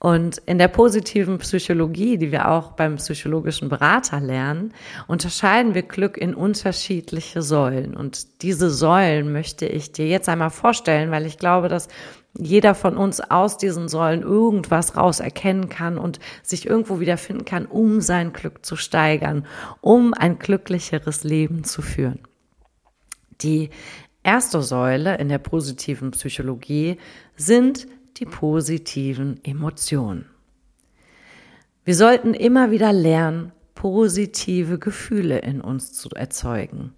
Und 0.04 0.36
in 0.44 0.58
der 0.58 0.68
positiven 0.68 1.38
Psychologie, 1.38 2.18
die 2.18 2.30
wir 2.30 2.50
auch 2.50 2.72
beim 2.72 2.96
psychologischen 2.96 3.70
Berater 3.70 4.20
lernen, 4.20 4.74
unterscheiden 5.06 5.74
wir 5.74 5.82
Glück 5.82 6.18
in 6.18 6.34
unterschiedliche 6.34 7.40
Säulen. 7.40 7.96
Und 7.96 8.42
diese 8.42 8.68
Säulen 8.68 9.32
möchte 9.32 9.64
ich 9.64 9.92
dir 9.92 10.06
jetzt 10.06 10.28
einmal 10.28 10.50
vorstellen, 10.50 11.10
weil 11.10 11.24
ich 11.24 11.38
glaube, 11.38 11.68
dass 11.68 11.88
jeder 12.36 12.74
von 12.74 12.98
uns 12.98 13.20
aus 13.22 13.56
diesen 13.56 13.88
Säulen 13.88 14.20
irgendwas 14.20 14.94
raus 14.94 15.20
erkennen 15.20 15.70
kann 15.70 15.96
und 15.96 16.18
sich 16.42 16.66
irgendwo 16.66 17.00
wiederfinden 17.00 17.46
kann, 17.46 17.64
um 17.64 18.02
sein 18.02 18.34
Glück 18.34 18.66
zu 18.66 18.76
steigern, 18.76 19.46
um 19.80 20.12
ein 20.12 20.38
glücklicheres 20.38 21.24
Leben 21.24 21.64
zu 21.64 21.80
führen. 21.80 22.18
Die 23.40 23.70
erste 24.24 24.62
Säule 24.62 25.16
in 25.18 25.28
der 25.28 25.38
positiven 25.38 26.10
Psychologie 26.10 26.98
sind 27.36 27.86
die 28.16 28.26
positiven 28.26 29.38
Emotionen. 29.44 30.26
Wir 31.84 31.94
sollten 31.94 32.32
immer 32.32 32.70
wieder 32.70 32.92
lernen, 32.92 33.52
positive 33.74 34.78
Gefühle 34.78 35.40
in 35.40 35.60
uns 35.60 35.92
zu 35.92 36.08
erzeugen. 36.10 36.94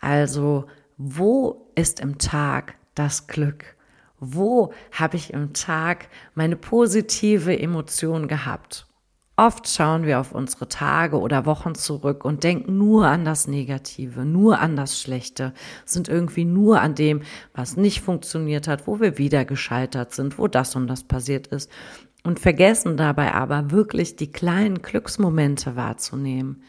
Also, 0.00 0.66
wo 0.96 1.70
ist 1.76 2.00
im 2.00 2.18
Tag 2.18 2.74
das 2.96 3.28
Glück? 3.28 3.76
Wo 4.18 4.72
habe 4.90 5.16
ich 5.16 5.32
im 5.32 5.52
Tag 5.52 6.08
meine 6.34 6.56
positive 6.56 7.56
Emotion 7.56 8.26
gehabt? 8.26 8.87
Oft 9.38 9.68
schauen 9.68 10.04
wir 10.04 10.18
auf 10.18 10.32
unsere 10.32 10.68
Tage 10.68 11.20
oder 11.20 11.46
Wochen 11.46 11.76
zurück 11.76 12.24
und 12.24 12.42
denken 12.42 12.76
nur 12.76 13.06
an 13.06 13.24
das 13.24 13.46
Negative, 13.46 14.24
nur 14.24 14.58
an 14.58 14.74
das 14.74 15.00
Schlechte, 15.00 15.54
sind 15.84 16.08
irgendwie 16.08 16.44
nur 16.44 16.80
an 16.80 16.96
dem, 16.96 17.22
was 17.54 17.76
nicht 17.76 18.00
funktioniert 18.00 18.66
hat, 18.66 18.88
wo 18.88 18.98
wir 18.98 19.16
wieder 19.16 19.44
gescheitert 19.44 20.12
sind, 20.12 20.40
wo 20.40 20.48
das 20.48 20.74
und 20.74 20.88
das 20.88 21.04
passiert 21.04 21.46
ist 21.46 21.70
und 22.24 22.40
vergessen 22.40 22.96
dabei 22.96 23.32
aber 23.32 23.70
wirklich 23.70 24.16
die 24.16 24.32
kleinen 24.32 24.82
Glücksmomente 24.82 25.76
wahrzunehmen, 25.76 26.64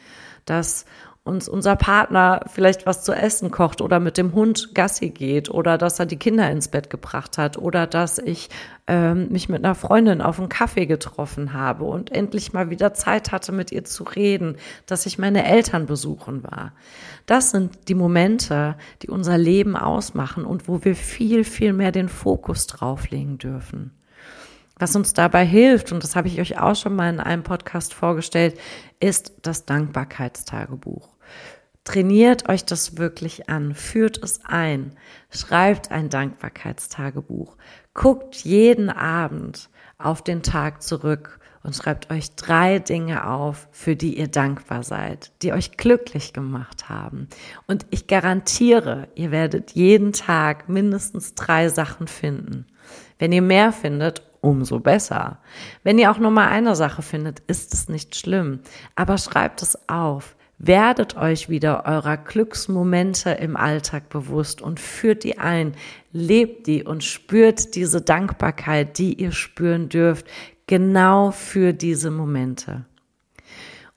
dass 0.45 0.85
uns 1.23 1.47
unser 1.47 1.75
Partner 1.75 2.41
vielleicht 2.47 2.85
was 2.85 3.03
zu 3.03 3.13
essen 3.13 3.51
kocht 3.51 3.81
oder 3.81 3.99
mit 3.99 4.17
dem 4.17 4.33
Hund 4.33 4.73
Gassi 4.73 5.09
geht 5.09 5.49
oder 5.49 5.77
dass 5.77 5.99
er 5.99 6.05
die 6.05 6.17
Kinder 6.17 6.49
ins 6.49 6.69
Bett 6.69 6.89
gebracht 6.89 7.37
hat 7.37 7.57
oder 7.57 7.87
dass 7.87 8.17
ich 8.17 8.49
ähm, 8.87 9.27
mich 9.29 9.49
mit 9.49 9.63
einer 9.63 9.75
Freundin 9.75 10.21
auf 10.21 10.39
einen 10.39 10.49
Kaffee 10.49 10.85
getroffen 10.85 11.53
habe 11.53 11.83
und 11.83 12.11
endlich 12.11 12.53
mal 12.53 12.69
wieder 12.69 12.93
Zeit 12.93 13.31
hatte, 13.31 13.51
mit 13.51 13.71
ihr 13.71 13.83
zu 13.83 14.03
reden, 14.03 14.55
dass 14.85 15.05
ich 15.05 15.19
meine 15.19 15.45
Eltern 15.45 15.85
besuchen 15.85 16.43
war. 16.43 16.73
Das 17.25 17.51
sind 17.51 17.89
die 17.89 17.95
Momente, 17.95 18.75
die 19.03 19.09
unser 19.09 19.37
Leben 19.37 19.75
ausmachen 19.75 20.45
und 20.45 20.67
wo 20.67 20.83
wir 20.83 20.95
viel, 20.95 21.43
viel 21.43 21.73
mehr 21.73 21.91
den 21.91 22.09
Fokus 22.09 22.65
drauflegen 22.65 23.37
dürfen. 23.37 23.98
Was 24.79 24.95
uns 24.95 25.13
dabei 25.13 25.45
hilft, 25.45 25.91
und 25.91 26.03
das 26.03 26.15
habe 26.15 26.29
ich 26.29 26.39
euch 26.39 26.57
auch 26.57 26.75
schon 26.75 26.95
mal 26.95 27.09
in 27.09 27.19
einem 27.19 27.43
Podcast 27.43 27.93
vorgestellt, 27.93 28.57
ist 29.01 29.33
das 29.41 29.65
Dankbarkeitstagebuch. 29.65 31.09
Trainiert 31.83 32.47
euch 32.47 32.65
das 32.65 32.97
wirklich 32.97 33.49
an, 33.49 33.73
führt 33.75 34.23
es 34.23 34.41
ein, 34.45 34.95
schreibt 35.31 35.91
ein 35.91 36.09
Dankbarkeitstagebuch, 36.09 37.57
guckt 37.93 38.35
jeden 38.35 38.89
Abend 38.89 39.69
auf 39.97 40.23
den 40.23 40.43
Tag 40.43 40.81
zurück 40.81 41.39
und 41.61 41.75
schreibt 41.75 42.09
euch 42.09 42.35
drei 42.35 42.79
Dinge 42.79 43.27
auf, 43.27 43.67
für 43.71 43.95
die 43.97 44.17
ihr 44.17 44.29
dankbar 44.29 44.83
seid, 44.83 45.31
die 45.41 45.51
euch 45.51 45.75
glücklich 45.75 46.31
gemacht 46.31 46.87
haben. 46.87 47.27
Und 47.67 47.85
ich 47.89 48.07
garantiere, 48.07 49.09
ihr 49.15 49.31
werdet 49.31 49.71
jeden 49.71 50.13
Tag 50.13 50.69
mindestens 50.69 51.35
drei 51.35 51.67
Sachen 51.67 52.07
finden. 52.07 52.65
Wenn 53.17 53.33
ihr 53.33 53.41
mehr 53.41 53.73
findet, 53.73 54.21
umso 54.41 54.79
besser. 54.79 55.39
Wenn 55.83 55.97
ihr 55.97 56.11
auch 56.11 56.19
nur 56.19 56.31
mal 56.31 56.47
eine 56.47 56.75
Sache 56.75 57.01
findet, 57.01 57.39
ist 57.41 57.73
es 57.73 57.89
nicht 57.89 58.15
schlimm. 58.15 58.59
Aber 58.95 59.17
schreibt 59.17 59.61
es 59.61 59.77
auf. 59.89 60.35
Werdet 60.57 61.15
euch 61.15 61.47
wieder 61.47 61.85
eurer 61.85 62.17
Glücksmomente 62.17 63.29
im 63.31 63.55
Alltag 63.55 64.09
bewusst 64.09 64.61
und 64.61 64.81
führt 64.81 65.23
die 65.23 65.37
ein, 65.37 65.73
lebt 66.11 66.67
die 66.67 66.83
und 66.83 67.03
spürt 67.03 67.75
diese 67.75 68.01
Dankbarkeit, 68.01 68.97
die 68.97 69.13
ihr 69.13 69.31
spüren 69.31 69.87
dürft, 69.87 70.27
genau 70.67 71.31
für 71.31 71.71
diese 71.71 72.11
Momente. 72.11 72.83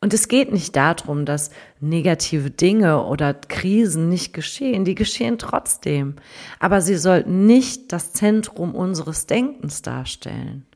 Und 0.03 0.13
es 0.13 0.27
geht 0.27 0.53
nicht 0.53 0.75
darum, 0.75 1.25
dass 1.25 1.53
negative 1.79 2.51
Dinge 2.51 3.05
oder 3.05 3.35
Krisen 3.35 4.09
nicht 4.09 4.33
geschehen. 4.33 4.85
Die 4.85 4.97
geschehen 4.97 5.39
trotzdem. 5.39 6.17
Aber 6.59 6.81
sie 6.81 6.97
sollten 6.97 7.47
nicht 7.47 7.93
das 7.93 8.13
Zentrum 8.13 8.75
unseres 8.75 9.27
Denkens 9.27 9.81
darstellen. 9.81 10.67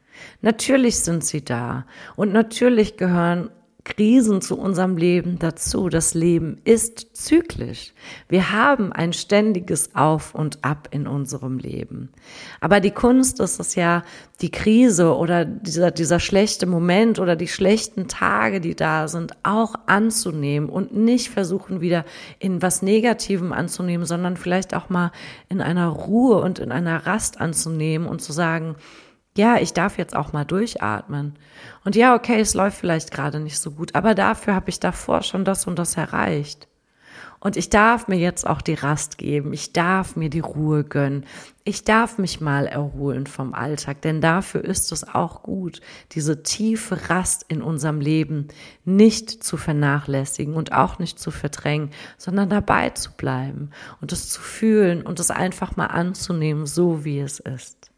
Natürlich 0.42 1.00
sind 1.00 1.24
sie 1.24 1.44
da. 1.44 1.86
Und 2.14 2.32
natürlich 2.32 2.96
gehören 2.96 3.50
Krisen 3.86 4.42
zu 4.42 4.58
unserem 4.58 4.96
Leben 4.96 5.38
dazu. 5.38 5.88
Das 5.88 6.12
Leben 6.12 6.60
ist 6.64 7.16
zyklisch. 7.16 7.94
Wir 8.28 8.50
haben 8.50 8.92
ein 8.92 9.12
ständiges 9.12 9.94
Auf 9.94 10.34
und 10.34 10.64
Ab 10.64 10.88
in 10.90 11.06
unserem 11.06 11.58
Leben. 11.58 12.10
Aber 12.60 12.80
die 12.80 12.90
Kunst 12.90 13.38
ist 13.38 13.60
es 13.60 13.76
ja, 13.76 14.02
die 14.40 14.50
Krise 14.50 15.16
oder 15.16 15.44
dieser, 15.44 15.92
dieser 15.92 16.18
schlechte 16.18 16.66
Moment 16.66 17.20
oder 17.20 17.36
die 17.36 17.46
schlechten 17.46 18.08
Tage, 18.08 18.60
die 18.60 18.74
da 18.74 19.06
sind, 19.06 19.34
auch 19.44 19.76
anzunehmen 19.86 20.68
und 20.68 20.94
nicht 20.94 21.30
versuchen, 21.30 21.80
wieder 21.80 22.04
in 22.40 22.60
was 22.62 22.82
Negativem 22.82 23.52
anzunehmen, 23.52 24.04
sondern 24.04 24.36
vielleicht 24.36 24.74
auch 24.74 24.88
mal 24.88 25.12
in 25.48 25.60
einer 25.60 25.86
Ruhe 25.86 26.38
und 26.38 26.58
in 26.58 26.72
einer 26.72 27.06
Rast 27.06 27.40
anzunehmen 27.40 28.08
und 28.08 28.20
zu 28.20 28.32
sagen, 28.32 28.74
ja, 29.36 29.58
ich 29.58 29.72
darf 29.72 29.98
jetzt 29.98 30.16
auch 30.16 30.32
mal 30.32 30.44
durchatmen. 30.44 31.34
Und 31.84 31.96
ja, 31.96 32.14
okay, 32.14 32.40
es 32.40 32.54
läuft 32.54 32.78
vielleicht 32.78 33.10
gerade 33.10 33.40
nicht 33.40 33.58
so 33.58 33.70
gut, 33.70 33.94
aber 33.94 34.14
dafür 34.14 34.54
habe 34.54 34.70
ich 34.70 34.80
davor 34.80 35.22
schon 35.22 35.44
das 35.44 35.66
und 35.66 35.78
das 35.78 35.96
erreicht. 35.96 36.68
Und 37.38 37.56
ich 37.56 37.70
darf 37.70 38.08
mir 38.08 38.18
jetzt 38.18 38.46
auch 38.46 38.62
die 38.62 38.74
Rast 38.74 39.18
geben. 39.18 39.52
Ich 39.52 39.72
darf 39.72 40.16
mir 40.16 40.30
die 40.30 40.40
Ruhe 40.40 40.84
gönnen. 40.84 41.26
Ich 41.64 41.84
darf 41.84 42.18
mich 42.18 42.40
mal 42.40 42.66
erholen 42.66 43.26
vom 43.26 43.54
Alltag, 43.54 44.00
denn 44.02 44.20
dafür 44.20 44.64
ist 44.64 44.90
es 44.90 45.06
auch 45.06 45.42
gut, 45.42 45.80
diese 46.12 46.42
tiefe 46.42 47.10
Rast 47.10 47.44
in 47.48 47.62
unserem 47.62 48.00
Leben 48.00 48.48
nicht 48.84 49.44
zu 49.44 49.56
vernachlässigen 49.56 50.54
und 50.54 50.72
auch 50.72 50.98
nicht 50.98 51.18
zu 51.18 51.30
verdrängen, 51.30 51.90
sondern 52.18 52.48
dabei 52.48 52.90
zu 52.90 53.12
bleiben 53.12 53.70
und 54.00 54.12
es 54.12 54.28
zu 54.30 54.40
fühlen 54.40 55.02
und 55.02 55.20
es 55.20 55.30
einfach 55.30 55.76
mal 55.76 55.86
anzunehmen, 55.86 56.66
so 56.66 57.04
wie 57.04 57.20
es 57.20 57.38
ist. 57.38 57.90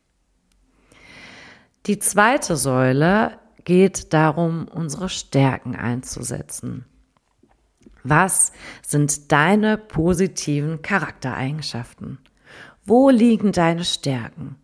Die 1.87 1.99
zweite 1.99 2.57
Säule 2.57 3.39
geht 3.65 4.13
darum, 4.13 4.67
unsere 4.69 5.09
Stärken 5.09 5.77
einzusetzen. 5.77 6.85
Was 8.05 8.53
sind 8.87 9.33
deine 9.33 9.77
positiven 9.77 10.83
Charaktereigenschaften? 10.83 12.19
Wo 12.85 13.11
liegen 13.11 13.53
deine 13.53 13.85
Stärken? 13.85 14.57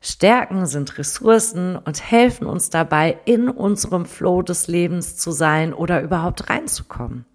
Stärken 0.00 0.66
sind 0.66 0.96
Ressourcen 0.96 1.76
und 1.76 2.10
helfen 2.10 2.46
uns 2.46 2.70
dabei, 2.70 3.18
in 3.24 3.48
unserem 3.48 4.06
Flow 4.06 4.40
des 4.42 4.66
Lebens 4.66 5.16
zu 5.16 5.30
sein 5.30 5.74
oder 5.74 6.00
überhaupt 6.00 6.48
reinzukommen. 6.48 7.26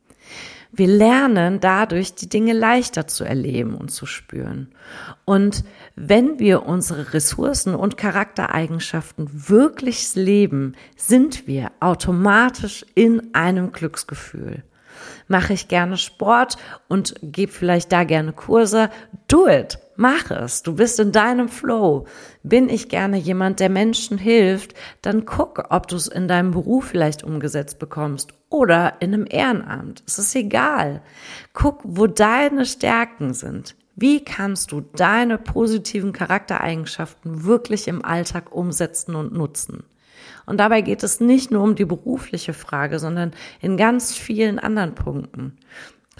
Wir 0.77 0.87
lernen 0.87 1.61
dadurch, 1.61 2.15
die 2.15 2.27
Dinge 2.27 2.51
leichter 2.51 3.07
zu 3.07 3.23
erleben 3.23 3.75
und 3.75 3.91
zu 3.91 4.05
spüren. 4.05 4.75
Und 5.23 5.63
wenn 5.95 6.37
wir 6.37 6.63
unsere 6.63 7.13
Ressourcen 7.13 7.75
und 7.75 7.95
Charaktereigenschaften 7.95 9.29
wirklich 9.47 10.15
leben, 10.15 10.75
sind 10.97 11.47
wir 11.47 11.71
automatisch 11.79 12.85
in 12.93 13.33
einem 13.33 13.71
Glücksgefühl. 13.71 14.63
Mache 15.29 15.53
ich 15.53 15.69
gerne 15.69 15.97
Sport 15.97 16.57
und 16.89 17.15
gebe 17.21 17.51
vielleicht 17.51 17.91
da 17.93 18.03
gerne 18.03 18.33
Kurse? 18.33 18.89
Do 19.27 19.47
it. 19.47 19.79
Mach 19.95 20.29
es. 20.29 20.61
Du 20.61 20.75
bist 20.75 20.99
in 20.99 21.13
deinem 21.13 21.47
Flow. 21.47 22.05
Bin 22.43 22.67
ich 22.67 22.89
gerne 22.89 23.17
jemand, 23.17 23.61
der 23.61 23.69
Menschen 23.69 24.17
hilft? 24.17 24.73
Dann 25.01 25.25
guck, 25.25 25.67
ob 25.69 25.87
du 25.87 25.95
es 25.95 26.07
in 26.07 26.27
deinem 26.27 26.51
Beruf 26.51 26.85
vielleicht 26.85 27.23
umgesetzt 27.23 27.79
bekommst 27.79 28.33
oder 28.55 28.93
in 29.01 29.13
einem 29.13 29.25
Ehrenamt. 29.29 30.01
Es 30.07 30.17
ist 30.17 30.33
egal. 30.33 31.01
Guck, 31.53 31.81
wo 31.83 32.07
deine 32.07 32.65
Stärken 32.65 33.33
sind. 33.33 33.75
Wie 33.97 34.23
kannst 34.23 34.71
du 34.71 34.79
deine 34.81 35.37
positiven 35.37 36.13
Charaktereigenschaften 36.13 37.43
wirklich 37.43 37.89
im 37.89 38.03
Alltag 38.03 38.53
umsetzen 38.53 39.15
und 39.15 39.33
nutzen? 39.33 39.83
Und 40.45 40.59
dabei 40.59 40.81
geht 40.81 41.03
es 41.03 41.19
nicht 41.19 41.51
nur 41.51 41.63
um 41.63 41.75
die 41.75 41.85
berufliche 41.85 42.53
Frage, 42.53 42.99
sondern 42.99 43.31
in 43.61 43.75
ganz 43.75 44.15
vielen 44.15 44.59
anderen 44.59 44.95
Punkten. 44.95 45.57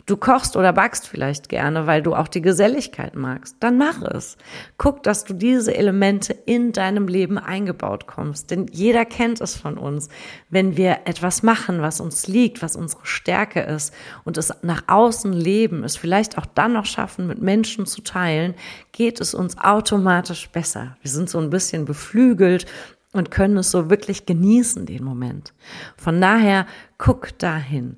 Du 0.07 0.17
kochst 0.17 0.55
oder 0.55 0.71
backst 0.71 1.07
vielleicht 1.07 1.49
gerne, 1.49 1.87
weil 1.87 2.03
du 2.03 2.13
auch 2.13 2.27
die 2.27 2.41
Geselligkeit 2.41 3.15
magst. 3.15 3.55
Dann 3.59 3.79
mach 3.79 4.03
es. 4.03 4.37
Guck, 4.77 5.01
dass 5.01 5.23
du 5.23 5.33
diese 5.33 5.75
Elemente 5.75 6.31
in 6.31 6.73
deinem 6.73 7.07
Leben 7.07 7.39
eingebaut 7.39 8.05
kommst. 8.05 8.51
Denn 8.51 8.67
jeder 8.71 9.03
kennt 9.05 9.41
es 9.41 9.55
von 9.55 9.79
uns. 9.79 10.09
Wenn 10.47 10.77
wir 10.77 10.99
etwas 11.05 11.41
machen, 11.41 11.81
was 11.81 12.01
uns 12.01 12.27
liegt, 12.27 12.61
was 12.61 12.75
unsere 12.75 13.03
Stärke 13.03 13.61
ist 13.61 13.95
und 14.25 14.37
es 14.37 14.53
nach 14.61 14.83
außen 14.85 15.33
leben, 15.33 15.83
es 15.83 15.97
vielleicht 15.97 16.37
auch 16.37 16.45
dann 16.45 16.73
noch 16.73 16.85
schaffen, 16.85 17.25
mit 17.25 17.41
Menschen 17.41 17.87
zu 17.87 18.01
teilen, 18.01 18.53
geht 18.91 19.19
es 19.19 19.33
uns 19.33 19.57
automatisch 19.57 20.49
besser. 20.49 20.97
Wir 21.01 21.09
sind 21.09 21.31
so 21.31 21.39
ein 21.39 21.49
bisschen 21.49 21.85
beflügelt 21.85 22.67
und 23.11 23.31
können 23.31 23.57
es 23.57 23.71
so 23.71 23.89
wirklich 23.89 24.27
genießen, 24.27 24.85
den 24.85 25.03
Moment. 25.03 25.53
Von 25.97 26.21
daher, 26.21 26.67
guck 26.99 27.35
dahin. 27.39 27.97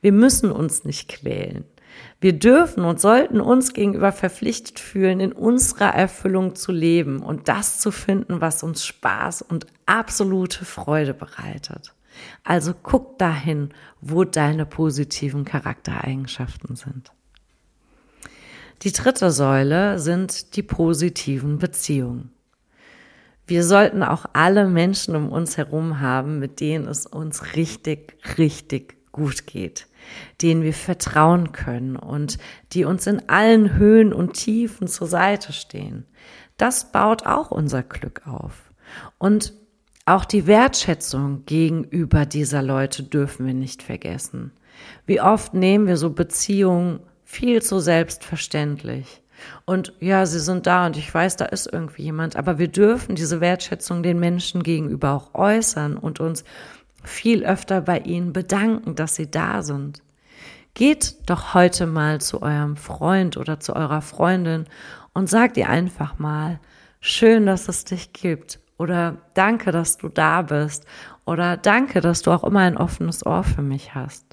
Wir 0.00 0.12
müssen 0.12 0.50
uns 0.50 0.84
nicht 0.84 1.08
quälen. 1.08 1.64
Wir 2.20 2.32
dürfen 2.32 2.84
und 2.84 3.00
sollten 3.00 3.40
uns 3.40 3.72
gegenüber 3.72 4.12
verpflichtet 4.12 4.80
fühlen, 4.80 5.20
in 5.20 5.32
unserer 5.32 5.94
Erfüllung 5.94 6.56
zu 6.56 6.72
leben 6.72 7.22
und 7.22 7.48
das 7.48 7.78
zu 7.78 7.90
finden, 7.90 8.40
was 8.40 8.62
uns 8.62 8.84
Spaß 8.84 9.42
und 9.42 9.66
absolute 9.86 10.64
Freude 10.64 11.14
bereitet. 11.14 11.94
Also 12.42 12.74
guck 12.74 13.18
dahin, 13.18 13.70
wo 14.00 14.24
deine 14.24 14.66
positiven 14.66 15.44
Charaktereigenschaften 15.44 16.74
sind. 16.74 17.12
Die 18.82 18.92
dritte 18.92 19.30
Säule 19.30 19.98
sind 19.98 20.56
die 20.56 20.62
positiven 20.62 21.58
Beziehungen. 21.58 22.32
Wir 23.46 23.64
sollten 23.64 24.02
auch 24.02 24.26
alle 24.34 24.68
Menschen 24.68 25.16
um 25.16 25.30
uns 25.30 25.56
herum 25.56 26.00
haben, 26.00 26.38
mit 26.38 26.60
denen 26.60 26.86
es 26.86 27.06
uns 27.06 27.56
richtig, 27.56 28.16
richtig 28.36 28.97
gut 29.18 29.46
geht, 29.46 29.86
denen 30.40 30.62
wir 30.62 30.72
vertrauen 30.72 31.52
können 31.52 31.96
und 31.96 32.38
die 32.72 32.84
uns 32.84 33.06
in 33.06 33.28
allen 33.28 33.76
Höhen 33.76 34.12
und 34.12 34.32
Tiefen 34.32 34.88
zur 34.88 35.06
Seite 35.06 35.52
stehen. 35.52 36.06
Das 36.56 36.90
baut 36.90 37.26
auch 37.26 37.50
unser 37.50 37.82
Glück 37.82 38.26
auf. 38.26 38.72
Und 39.18 39.52
auch 40.06 40.24
die 40.24 40.46
Wertschätzung 40.46 41.44
gegenüber 41.44 42.24
dieser 42.24 42.62
Leute 42.62 43.02
dürfen 43.02 43.46
wir 43.46 43.54
nicht 43.54 43.82
vergessen. 43.82 44.52
Wie 45.04 45.20
oft 45.20 45.52
nehmen 45.52 45.86
wir 45.86 45.98
so 45.98 46.10
Beziehungen 46.10 47.00
viel 47.24 47.60
zu 47.60 47.78
selbstverständlich. 47.78 49.22
Und 49.66 49.92
ja, 50.00 50.24
sie 50.24 50.40
sind 50.40 50.66
da 50.66 50.86
und 50.86 50.96
ich 50.96 51.12
weiß, 51.12 51.36
da 51.36 51.44
ist 51.44 51.70
irgendwie 51.70 52.02
jemand, 52.02 52.36
aber 52.36 52.58
wir 52.58 52.68
dürfen 52.68 53.16
diese 53.16 53.42
Wertschätzung 53.42 54.02
den 54.02 54.18
Menschen 54.18 54.62
gegenüber 54.62 55.12
auch 55.12 55.34
äußern 55.34 55.98
und 55.98 56.20
uns 56.20 56.42
viel 57.08 57.44
öfter 57.44 57.80
bei 57.80 57.98
ihnen 58.00 58.32
bedanken, 58.32 58.94
dass 58.94 59.14
sie 59.14 59.30
da 59.30 59.62
sind. 59.62 60.02
Geht 60.74 61.16
doch 61.28 61.54
heute 61.54 61.86
mal 61.86 62.20
zu 62.20 62.42
eurem 62.42 62.76
Freund 62.76 63.36
oder 63.36 63.58
zu 63.58 63.74
eurer 63.74 64.02
Freundin 64.02 64.66
und 65.12 65.28
sagt 65.28 65.56
ihr 65.56 65.68
einfach 65.68 66.18
mal, 66.18 66.60
schön, 67.00 67.46
dass 67.46 67.68
es 67.68 67.84
dich 67.84 68.12
gibt 68.12 68.60
oder 68.76 69.16
danke, 69.34 69.72
dass 69.72 69.96
du 69.96 70.08
da 70.08 70.42
bist 70.42 70.84
oder 71.24 71.56
danke, 71.56 72.00
dass 72.00 72.22
du 72.22 72.30
auch 72.30 72.44
immer 72.44 72.60
ein 72.60 72.76
offenes 72.76 73.26
Ohr 73.26 73.42
für 73.42 73.62
mich 73.62 73.94
hast. 73.94 74.27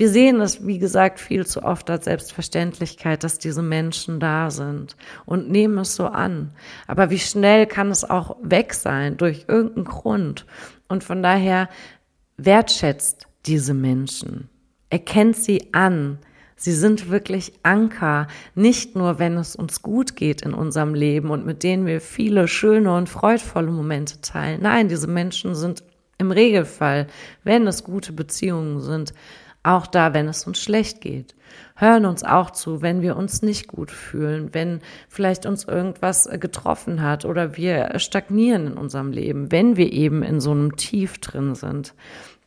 Wir 0.00 0.08
sehen 0.08 0.40
es, 0.40 0.66
wie 0.66 0.78
gesagt, 0.78 1.20
viel 1.20 1.44
zu 1.44 1.62
oft 1.62 1.90
als 1.90 2.06
Selbstverständlichkeit, 2.06 3.22
dass 3.22 3.38
diese 3.38 3.60
Menschen 3.60 4.18
da 4.18 4.50
sind 4.50 4.96
und 5.26 5.50
nehmen 5.50 5.76
es 5.76 5.94
so 5.94 6.06
an. 6.06 6.52
Aber 6.86 7.10
wie 7.10 7.18
schnell 7.18 7.66
kann 7.66 7.90
es 7.90 8.08
auch 8.08 8.38
weg 8.40 8.72
sein 8.72 9.18
durch 9.18 9.44
irgendeinen 9.46 9.84
Grund? 9.84 10.46
Und 10.88 11.04
von 11.04 11.22
daher 11.22 11.68
wertschätzt 12.38 13.26
diese 13.44 13.74
Menschen, 13.74 14.48
erkennt 14.88 15.36
sie 15.36 15.68
an. 15.74 16.16
Sie 16.56 16.72
sind 16.72 17.10
wirklich 17.10 17.52
Anker, 17.62 18.26
nicht 18.54 18.96
nur 18.96 19.18
wenn 19.18 19.36
es 19.36 19.54
uns 19.54 19.82
gut 19.82 20.16
geht 20.16 20.40
in 20.40 20.54
unserem 20.54 20.94
Leben 20.94 21.28
und 21.28 21.44
mit 21.44 21.62
denen 21.62 21.84
wir 21.84 22.00
viele 22.00 22.48
schöne 22.48 22.96
und 22.96 23.10
freudvolle 23.10 23.70
Momente 23.70 24.22
teilen. 24.22 24.62
Nein, 24.62 24.88
diese 24.88 25.08
Menschen 25.08 25.54
sind 25.54 25.82
im 26.16 26.30
Regelfall, 26.30 27.06
wenn 27.44 27.66
es 27.66 27.84
gute 27.84 28.14
Beziehungen 28.14 28.80
sind, 28.80 29.12
auch 29.62 29.86
da, 29.86 30.14
wenn 30.14 30.28
es 30.28 30.46
uns 30.46 30.58
schlecht 30.58 31.00
geht. 31.00 31.34
Hören 31.76 32.06
uns 32.06 32.24
auch 32.24 32.50
zu, 32.50 32.82
wenn 32.82 33.02
wir 33.02 33.16
uns 33.16 33.42
nicht 33.42 33.68
gut 33.68 33.90
fühlen, 33.90 34.54
wenn 34.54 34.80
vielleicht 35.08 35.46
uns 35.46 35.64
irgendwas 35.64 36.28
getroffen 36.40 37.02
hat 37.02 37.24
oder 37.24 37.56
wir 37.56 37.98
stagnieren 37.98 38.68
in 38.68 38.72
unserem 38.74 39.10
Leben, 39.12 39.50
wenn 39.50 39.76
wir 39.76 39.92
eben 39.92 40.22
in 40.22 40.40
so 40.40 40.52
einem 40.52 40.76
Tief 40.76 41.18
drin 41.18 41.54
sind. 41.54 41.94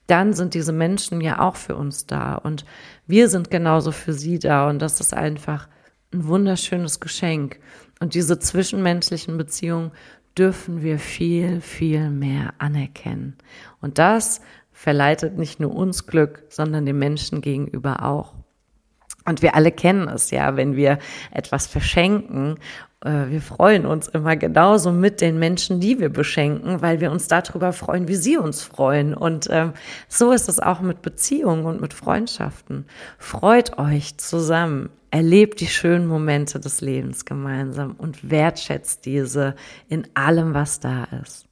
Dann 0.08 0.34
sind 0.34 0.54
diese 0.54 0.74
Menschen 0.74 1.22
ja 1.22 1.40
auch 1.40 1.56
für 1.56 1.76
uns 1.76 2.06
da 2.06 2.36
und 2.36 2.66
wir 3.08 3.30
sind 3.30 3.50
genauso 3.52 3.92
für 3.92 4.14
sie 4.14 4.40
da 4.40 4.70
und 4.70 4.82
das 4.82 5.00
ist 5.00 5.14
einfach 5.14 5.68
ein 6.14 6.28
wunderschönes 6.28 7.00
Geschenk. 7.00 7.60
Und 8.00 8.16
diese 8.16 8.40
zwischenmenschlichen 8.40 9.38
Beziehungen 9.38 9.92
dürfen 10.38 10.82
wir 10.82 11.00
viel, 11.00 11.62
viel 11.62 12.10
mehr 12.10 12.54
anerkennen. 12.58 13.38
Und 13.82 13.98
das 13.98 14.42
verleitet 14.74 15.38
nicht 15.38 15.60
nur 15.60 15.74
uns 15.76 16.06
Glück, 16.08 16.44
sondern 16.50 16.86
dem 16.86 17.00
Menschen 17.00 17.42
gegenüber 17.42 18.04
auch. 18.04 18.34
Und 19.26 19.42
wir 19.42 19.56
alle 19.56 19.72
kennen 19.72 20.10
es 20.10 20.32
ja, 20.32 20.58
wenn 20.58 20.76
wir 20.76 21.00
etwas 21.32 21.68
verschenken 21.68 22.58
äh, 23.04 23.30
wir 23.30 23.42
freuen 23.42 23.86
uns 23.86 24.08
immer 24.08 24.36
genauso 24.36 24.92
mit 24.92 25.22
den 25.22 25.40
Menschen, 25.40 25.80
die 25.80 26.00
wir 26.00 26.10
beschenken, 26.10 26.82
weil 26.82 27.02
wir 27.02 27.12
uns 27.12 27.28
darüber 27.28 27.74
freuen, 27.74 28.08
wie 28.08 28.16
sie 28.16 28.38
uns 28.38 28.64
freuen. 28.64 29.14
Und 29.14 29.48
ähm, 29.52 29.74
so 30.08 30.32
ist 30.32 30.50
es 30.50 30.60
auch 30.60 30.82
mit 30.82 31.02
Beziehungen 31.02 31.66
und 31.66 31.82
mit 31.82 31.94
Freundschaften. 31.94 32.86
Freut 33.18 33.78
euch 33.78 34.18
zusammen, 34.18 34.90
erlebt 35.12 35.60
die 35.60 35.68
schönen 35.68 36.08
Momente 36.08 36.60
des 36.60 36.82
Lebens 36.82 37.26
gemeinsam 37.26 37.96
und 37.98 38.30
wertschätzt 38.30 39.06
diese 39.06 39.56
in 39.90 40.08
allem, 40.16 40.54
was 40.54 40.80
da 40.80 41.06
ist. 41.22 41.48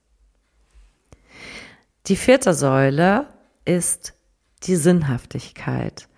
Die 2.12 2.17
vierte 2.17 2.54
Säule 2.54 3.28
ist 3.63 4.15
die 4.63 4.76
Sinnhaftigkeit. 4.76 6.10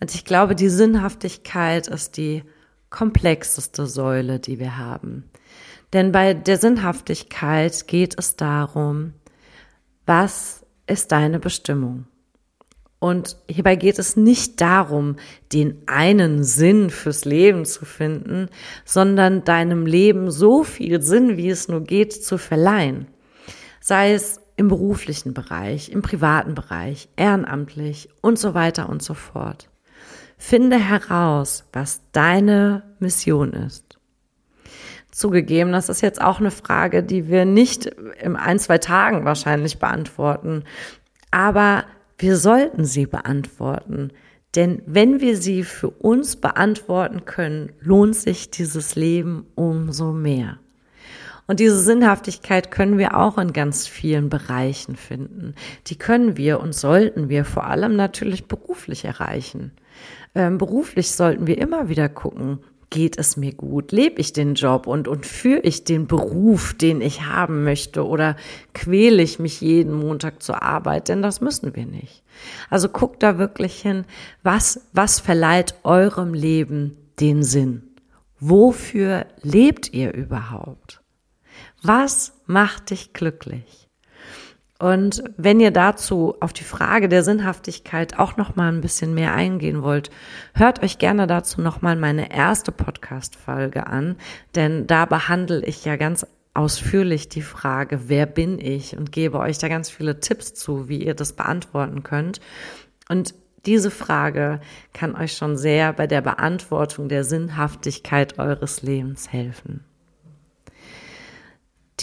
Und 0.00 0.14
ich 0.14 0.24
glaube, 0.24 0.54
die 0.54 0.70
Sinnhaftigkeit 0.70 1.86
ist 1.86 2.16
die 2.16 2.44
komplexeste 2.88 3.86
Säule, 3.86 4.40
die 4.40 4.58
wir 4.58 4.78
haben. 4.78 5.28
Denn 5.92 6.12
bei 6.12 6.32
der 6.32 6.56
Sinnhaftigkeit 6.56 7.86
geht 7.86 8.18
es 8.18 8.36
darum, 8.36 9.12
was 10.06 10.64
ist 10.86 11.12
deine 11.12 11.40
Bestimmung? 11.40 12.06
Und 12.98 13.36
hierbei 13.46 13.76
geht 13.76 13.98
es 13.98 14.16
nicht 14.16 14.62
darum, 14.62 15.16
den 15.52 15.82
einen 15.84 16.42
Sinn 16.42 16.88
fürs 16.88 17.26
Leben 17.26 17.66
zu 17.66 17.84
finden, 17.84 18.48
sondern 18.86 19.44
deinem 19.44 19.84
Leben 19.84 20.30
so 20.30 20.64
viel 20.64 21.02
Sinn, 21.02 21.36
wie 21.36 21.50
es 21.50 21.68
nur 21.68 21.82
geht, 21.82 22.14
zu 22.14 22.38
verleihen. 22.38 23.08
Sei 23.82 24.14
es 24.14 24.40
im 24.56 24.68
beruflichen 24.68 25.34
Bereich, 25.34 25.90
im 25.90 26.02
privaten 26.02 26.54
Bereich, 26.54 27.08
ehrenamtlich 27.16 28.08
und 28.20 28.38
so 28.38 28.54
weiter 28.54 28.88
und 28.88 29.02
so 29.02 29.14
fort. 29.14 29.68
Finde 30.36 30.78
heraus, 30.78 31.64
was 31.72 32.02
deine 32.12 32.82
Mission 32.98 33.52
ist. 33.52 33.98
Zugegeben, 35.10 35.72
das 35.72 35.88
ist 35.88 36.00
jetzt 36.00 36.20
auch 36.20 36.40
eine 36.40 36.50
Frage, 36.50 37.02
die 37.04 37.28
wir 37.28 37.44
nicht 37.44 37.86
in 37.86 38.36
ein, 38.36 38.58
zwei 38.58 38.78
Tagen 38.78 39.24
wahrscheinlich 39.24 39.78
beantworten, 39.78 40.64
aber 41.30 41.84
wir 42.18 42.36
sollten 42.36 42.84
sie 42.84 43.06
beantworten. 43.06 44.10
Denn 44.54 44.82
wenn 44.86 45.20
wir 45.20 45.36
sie 45.36 45.64
für 45.64 45.90
uns 45.90 46.36
beantworten 46.36 47.24
können, 47.24 47.72
lohnt 47.80 48.14
sich 48.14 48.50
dieses 48.50 48.94
Leben 48.94 49.46
umso 49.56 50.12
mehr. 50.12 50.58
Und 51.46 51.60
diese 51.60 51.78
Sinnhaftigkeit 51.78 52.70
können 52.70 52.96
wir 52.98 53.16
auch 53.16 53.36
in 53.38 53.52
ganz 53.52 53.86
vielen 53.86 54.30
Bereichen 54.30 54.96
finden. 54.96 55.54
Die 55.86 55.96
können 55.96 56.36
wir 56.36 56.60
und 56.60 56.74
sollten 56.74 57.28
wir 57.28 57.44
vor 57.44 57.64
allem 57.66 57.96
natürlich 57.96 58.48
beruflich 58.48 59.04
erreichen. 59.04 59.72
Ähm, 60.34 60.58
beruflich 60.58 61.10
sollten 61.10 61.46
wir 61.46 61.58
immer 61.58 61.88
wieder 61.88 62.08
gucken, 62.08 62.60
geht 62.94 63.18
es 63.18 63.36
mir 63.36 63.52
gut? 63.52 63.92
Lebe 63.92 64.20
ich 64.20 64.32
den 64.32 64.54
Job 64.54 64.86
und, 64.86 65.08
und 65.08 65.26
führe 65.26 65.60
ich 65.60 65.84
den 65.84 66.06
Beruf, 66.06 66.74
den 66.74 67.00
ich 67.00 67.22
haben 67.26 67.64
möchte? 67.64 68.06
Oder 68.06 68.36
quäle 68.72 69.20
ich 69.20 69.38
mich 69.38 69.60
jeden 69.60 69.92
Montag 69.92 70.42
zur 70.42 70.62
Arbeit? 70.62 71.08
Denn 71.08 71.20
das 71.20 71.40
müssen 71.40 71.74
wir 71.74 71.86
nicht. 71.86 72.22
Also 72.70 72.88
guckt 72.88 73.22
da 73.22 73.36
wirklich 73.36 73.80
hin, 73.82 74.04
was, 74.42 74.86
was 74.92 75.20
verleiht 75.20 75.74
eurem 75.82 76.34
Leben 76.34 76.96
den 77.20 77.42
Sinn? 77.42 77.82
Wofür 78.38 79.26
lebt 79.42 79.92
ihr 79.92 80.14
überhaupt? 80.14 81.03
Was 81.86 82.32
macht 82.46 82.88
dich 82.88 83.12
glücklich? 83.12 83.90
Und 84.78 85.22
wenn 85.36 85.60
ihr 85.60 85.70
dazu 85.70 86.34
auf 86.40 86.54
die 86.54 86.64
Frage 86.64 87.10
der 87.10 87.22
Sinnhaftigkeit 87.22 88.18
auch 88.18 88.38
noch 88.38 88.56
mal 88.56 88.72
ein 88.72 88.80
bisschen 88.80 89.12
mehr 89.12 89.34
eingehen 89.34 89.82
wollt, 89.82 90.10
hört 90.54 90.82
euch 90.82 90.96
gerne 90.96 91.26
dazu 91.26 91.60
noch 91.60 91.82
mal 91.82 91.94
meine 91.94 92.34
erste 92.34 92.72
Podcast 92.72 93.36
Folge 93.36 93.86
an, 93.86 94.16
denn 94.54 94.86
da 94.86 95.04
behandle 95.04 95.62
ich 95.66 95.84
ja 95.84 95.96
ganz 95.96 96.26
ausführlich 96.54 97.28
die 97.28 97.42
Frage, 97.42 98.08
wer 98.08 98.24
bin 98.24 98.58
ich 98.58 98.96
und 98.96 99.12
gebe 99.12 99.38
euch 99.38 99.58
da 99.58 99.68
ganz 99.68 99.90
viele 99.90 100.20
Tipps 100.20 100.54
zu, 100.54 100.88
wie 100.88 101.04
ihr 101.04 101.14
das 101.14 101.34
beantworten 101.34 102.02
könnt. 102.02 102.40
Und 103.10 103.34
diese 103.66 103.90
Frage 103.90 104.62
kann 104.94 105.14
euch 105.14 105.36
schon 105.36 105.58
sehr 105.58 105.92
bei 105.92 106.06
der 106.06 106.22
Beantwortung 106.22 107.10
der 107.10 107.24
Sinnhaftigkeit 107.24 108.38
eures 108.38 108.80
Lebens 108.80 109.30
helfen. 109.30 109.84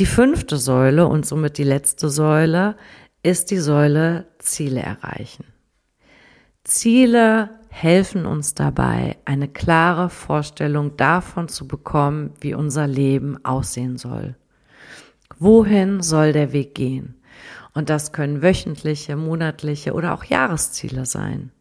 Die 0.02 0.08
fünfte 0.08 0.58
Säule 0.58 1.06
und 1.06 1.28
somit 1.28 1.60
die 1.60 1.64
letzte 1.64 2.10
Säule 2.10 2.76
ist 3.22 3.52
die 3.52 3.60
Säule 3.60 4.26
Ziele 4.40 4.82
erreichen. 4.82 5.46
Ziele 6.64 7.52
helfen 7.70 8.26
uns 8.26 8.56
dabei, 8.56 9.18
eine 9.26 9.48
klare 9.48 10.10
Vorstellung 10.10 10.98
davon 10.98 11.50
zu 11.50 11.68
bekommen, 11.68 12.34
wie 12.42 12.56
unser 12.56 12.88
Leben 12.88 13.46
aussehen 13.46 14.00
soll. 14.00 14.36
Wohin 15.38 16.02
soll 16.02 16.34
der 16.34 16.52
Weg 16.52 16.74
gehen? 16.74 17.22
Und 17.76 17.92
das 17.92 18.12
können 18.12 18.42
wöchentliche, 18.42 19.16
monatliche 19.16 19.94
oder 19.94 20.16
auch 20.16 20.24
Jahresziele 20.24 21.06
sein. 21.06 21.52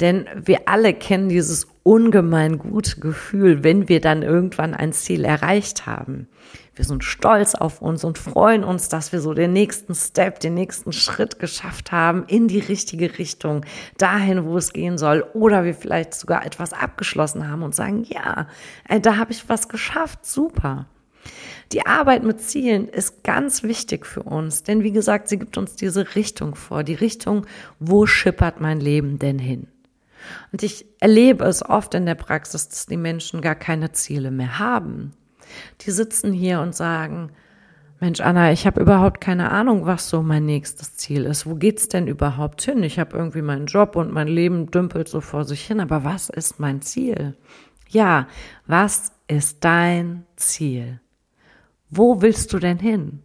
Denn 0.00 0.26
wir 0.34 0.68
alle 0.68 0.94
kennen 0.94 1.28
dieses 1.28 1.66
ungemein 1.82 2.58
gute 2.58 2.98
Gefühl, 3.00 3.62
wenn 3.62 3.88
wir 3.88 4.00
dann 4.00 4.22
irgendwann 4.22 4.74
ein 4.74 4.92
Ziel 4.92 5.24
erreicht 5.24 5.86
haben. 5.86 6.28
Wir 6.74 6.84
sind 6.84 7.04
stolz 7.04 7.54
auf 7.54 7.80
uns 7.80 8.04
und 8.04 8.18
freuen 8.18 8.62
uns, 8.62 8.88
dass 8.90 9.10
wir 9.10 9.20
so 9.20 9.32
den 9.32 9.54
nächsten 9.54 9.94
Step, 9.94 10.40
den 10.40 10.54
nächsten 10.54 10.92
Schritt 10.92 11.38
geschafft 11.38 11.92
haben 11.92 12.24
in 12.26 12.48
die 12.48 12.58
richtige 12.58 13.18
Richtung, 13.18 13.64
dahin, 13.96 14.44
wo 14.44 14.58
es 14.58 14.74
gehen 14.74 14.98
soll. 14.98 15.24
Oder 15.32 15.64
wir 15.64 15.74
vielleicht 15.74 16.12
sogar 16.12 16.44
etwas 16.44 16.74
abgeschlossen 16.74 17.48
haben 17.48 17.62
und 17.62 17.74
sagen, 17.74 18.04
ja, 18.04 18.48
da 19.00 19.16
habe 19.16 19.32
ich 19.32 19.48
was 19.48 19.68
geschafft, 19.68 20.26
super. 20.26 20.86
Die 21.72 21.84
Arbeit 21.84 22.22
mit 22.22 22.40
Zielen 22.40 22.88
ist 22.88 23.24
ganz 23.24 23.62
wichtig 23.62 24.06
für 24.06 24.22
uns, 24.22 24.62
denn 24.62 24.82
wie 24.82 24.92
gesagt, 24.92 25.28
sie 25.28 25.38
gibt 25.38 25.58
uns 25.58 25.74
diese 25.74 26.14
Richtung 26.14 26.54
vor, 26.54 26.84
die 26.84 26.94
Richtung, 26.94 27.46
wo 27.80 28.06
schippert 28.06 28.60
mein 28.60 28.80
Leben 28.80 29.18
denn 29.18 29.38
hin? 29.38 29.66
Und 30.52 30.62
ich 30.62 30.86
erlebe 31.00 31.44
es 31.44 31.64
oft 31.64 31.94
in 31.94 32.06
der 32.06 32.14
Praxis, 32.14 32.68
dass 32.68 32.86
die 32.86 32.96
Menschen 32.96 33.40
gar 33.40 33.54
keine 33.54 33.92
Ziele 33.92 34.30
mehr 34.30 34.58
haben. 34.58 35.12
Die 35.82 35.90
sitzen 35.90 36.32
hier 36.32 36.60
und 36.60 36.74
sagen, 36.74 37.30
Mensch, 37.98 38.20
Anna, 38.20 38.52
ich 38.52 38.66
habe 38.66 38.80
überhaupt 38.80 39.20
keine 39.20 39.50
Ahnung, 39.50 39.86
was 39.86 40.10
so 40.10 40.22
mein 40.22 40.44
nächstes 40.44 40.96
Ziel 40.96 41.24
ist. 41.24 41.46
Wo 41.46 41.54
geht's 41.54 41.88
denn 41.88 42.08
überhaupt 42.08 42.60
hin? 42.62 42.82
Ich 42.82 42.98
habe 42.98 43.16
irgendwie 43.16 43.42
meinen 43.42 43.66
Job 43.66 43.96
und 43.96 44.12
mein 44.12 44.28
Leben 44.28 44.70
dümpelt 44.70 45.08
so 45.08 45.22
vor 45.22 45.44
sich 45.44 45.66
hin, 45.66 45.80
aber 45.80 46.04
was 46.04 46.28
ist 46.28 46.60
mein 46.60 46.82
Ziel? 46.82 47.36
Ja, 47.88 48.28
was 48.66 49.12
ist 49.28 49.64
dein 49.64 50.26
Ziel? 50.36 51.00
Wo 51.90 52.22
willst 52.22 52.52
du 52.52 52.58
denn 52.58 52.78
hin? 52.78 53.22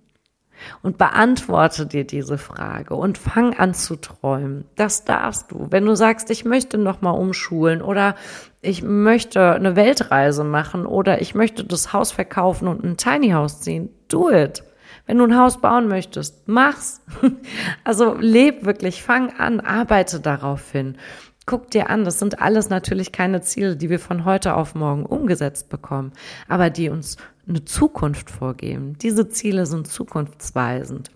Und 0.83 0.99
beantworte 0.99 1.87
dir 1.87 2.05
diese 2.05 2.37
Frage 2.37 2.93
und 2.93 3.17
fang 3.17 3.55
an 3.55 3.73
zu 3.73 3.95
träumen. 3.95 4.65
Das 4.75 5.05
darfst 5.05 5.51
du. 5.51 5.67
Wenn 5.71 5.85
du 5.85 5.95
sagst, 5.95 6.29
ich 6.29 6.45
möchte 6.45 6.77
nochmal 6.77 7.19
umschulen 7.19 7.81
oder 7.81 8.15
ich 8.61 8.83
möchte 8.83 9.53
eine 9.53 9.75
Weltreise 9.75 10.43
machen 10.43 10.85
oder 10.85 11.19
ich 11.19 11.33
möchte 11.33 11.63
das 11.63 11.93
Haus 11.93 12.11
verkaufen 12.11 12.67
und 12.67 12.83
ein 12.83 12.97
Tiny 12.97 13.31
House 13.31 13.61
ziehen, 13.61 13.89
do 14.07 14.29
it. 14.29 14.63
Wenn 15.07 15.17
du 15.17 15.23
ein 15.25 15.37
Haus 15.37 15.59
bauen 15.59 15.87
möchtest, 15.87 16.47
mach's. 16.47 17.01
Also 17.83 18.13
leb 18.13 18.65
wirklich, 18.65 19.01
fang 19.01 19.31
an, 19.31 19.59
arbeite 19.59 20.19
darauf 20.19 20.71
hin. 20.71 20.97
Guck 21.45 21.71
dir 21.71 21.89
an, 21.89 22.05
das 22.05 22.19
sind 22.19 22.39
alles 22.39 22.69
natürlich 22.69 23.11
keine 23.11 23.41
Ziele, 23.41 23.75
die 23.75 23.89
wir 23.89 23.99
von 23.99 24.25
heute 24.25 24.55
auf 24.55 24.75
morgen 24.75 25.05
umgesetzt 25.05 25.69
bekommen, 25.69 26.13
aber 26.47 26.69
die 26.69 26.89
uns 26.89 27.17
eine 27.47 27.65
Zukunft 27.65 28.29
vorgeben. 28.29 28.97
Diese 28.99 29.27
Ziele 29.27 29.65
sind 29.65 29.87
zukunftsweisend. 29.87 31.11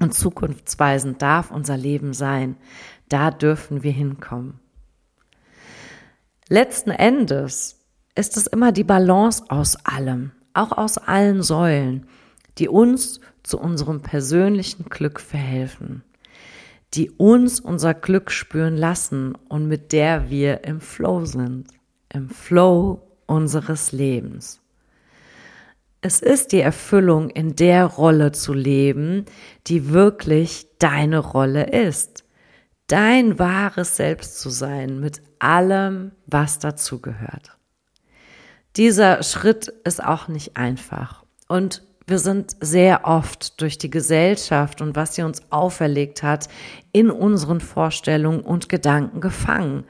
Und 0.00 0.14
zukunftsweisend 0.14 1.22
darf 1.22 1.50
unser 1.50 1.76
Leben 1.76 2.12
sein. 2.12 2.56
Da 3.08 3.30
dürfen 3.30 3.82
wir 3.82 3.90
hinkommen. 3.90 4.60
Letzten 6.48 6.90
Endes 6.90 7.80
ist 8.14 8.36
es 8.36 8.46
immer 8.46 8.70
die 8.70 8.84
Balance 8.84 9.44
aus 9.48 9.76
allem, 9.84 10.32
auch 10.52 10.72
aus 10.72 10.98
allen 10.98 11.42
Säulen, 11.42 12.06
die 12.58 12.68
uns 12.68 13.20
zu 13.42 13.58
unserem 13.58 14.02
persönlichen 14.02 14.84
Glück 14.84 15.20
verhelfen 15.20 16.04
die 16.94 17.10
uns 17.10 17.60
unser 17.60 17.94
Glück 17.94 18.30
spüren 18.30 18.76
lassen 18.76 19.34
und 19.48 19.68
mit 19.68 19.92
der 19.92 20.30
wir 20.30 20.64
im 20.64 20.80
Flow 20.80 21.24
sind, 21.24 21.68
im 22.12 22.30
Flow 22.30 23.02
unseres 23.26 23.92
Lebens. 23.92 24.60
Es 26.00 26.20
ist 26.20 26.52
die 26.52 26.60
Erfüllung, 26.60 27.28
in 27.28 27.56
der 27.56 27.84
Rolle 27.84 28.32
zu 28.32 28.54
leben, 28.54 29.24
die 29.66 29.90
wirklich 29.90 30.68
deine 30.78 31.18
Rolle 31.18 31.70
ist. 31.70 32.24
Dein 32.86 33.38
wahres 33.38 33.96
Selbst 33.96 34.40
zu 34.40 34.48
sein 34.48 35.00
mit 35.00 35.20
allem, 35.40 36.12
was 36.26 36.58
dazugehört. 36.58 37.58
Dieser 38.76 39.22
Schritt 39.24 39.68
ist 39.84 40.02
auch 40.02 40.28
nicht 40.28 40.56
einfach. 40.56 41.24
Und 41.48 41.82
wir 42.08 42.18
sind 42.18 42.56
sehr 42.60 43.04
oft 43.04 43.60
durch 43.60 43.76
die 43.76 43.90
Gesellschaft 43.90 44.80
und 44.80 44.96
was 44.96 45.14
sie 45.14 45.22
uns 45.22 45.42
auferlegt 45.50 46.22
hat, 46.22 46.48
in 46.92 47.10
unseren 47.10 47.60
Vorstellungen 47.60 48.40
und 48.40 48.68
Gedanken 48.68 49.20
gefangen. 49.20 49.84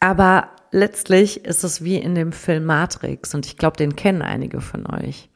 Aber 0.00 0.48
letztlich 0.70 1.44
ist 1.44 1.62
es 1.62 1.84
wie 1.84 1.96
in 1.96 2.14
dem 2.14 2.32
Film 2.32 2.64
Matrix 2.64 3.34
und 3.34 3.46
ich 3.46 3.58
glaube, 3.58 3.76
den 3.76 3.94
kennen 3.94 4.22
einige 4.22 4.60
von 4.60 4.86
euch. 4.86 5.28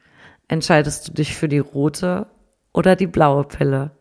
Entscheidest 0.47 1.07
du 1.07 1.13
dich 1.13 1.35
für 1.35 1.47
die 1.47 1.59
rote 1.59 2.27
oder 2.73 2.95
die 2.95 3.07
blaue 3.07 3.43
Pille? 3.43 3.91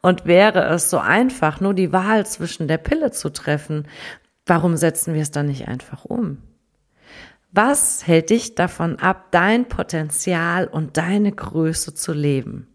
Und 0.00 0.24
wäre 0.24 0.64
es 0.68 0.90
so 0.90 0.98
einfach, 0.98 1.60
nur 1.60 1.74
die 1.74 1.92
Wahl 1.92 2.26
zwischen 2.26 2.68
der 2.68 2.78
Pille 2.78 3.10
zu 3.12 3.30
treffen, 3.30 3.86
warum 4.46 4.76
setzen 4.76 5.14
wir 5.14 5.22
es 5.22 5.30
dann 5.30 5.46
nicht 5.46 5.68
einfach 5.68 6.04
um? 6.04 6.38
Was 7.54 8.06
hält 8.06 8.30
dich 8.30 8.54
davon 8.54 8.98
ab, 8.98 9.26
dein 9.30 9.68
Potenzial 9.68 10.66
und 10.66 10.96
deine 10.96 11.32
Größe 11.32 11.92
zu 11.92 12.14
leben? 12.14 12.66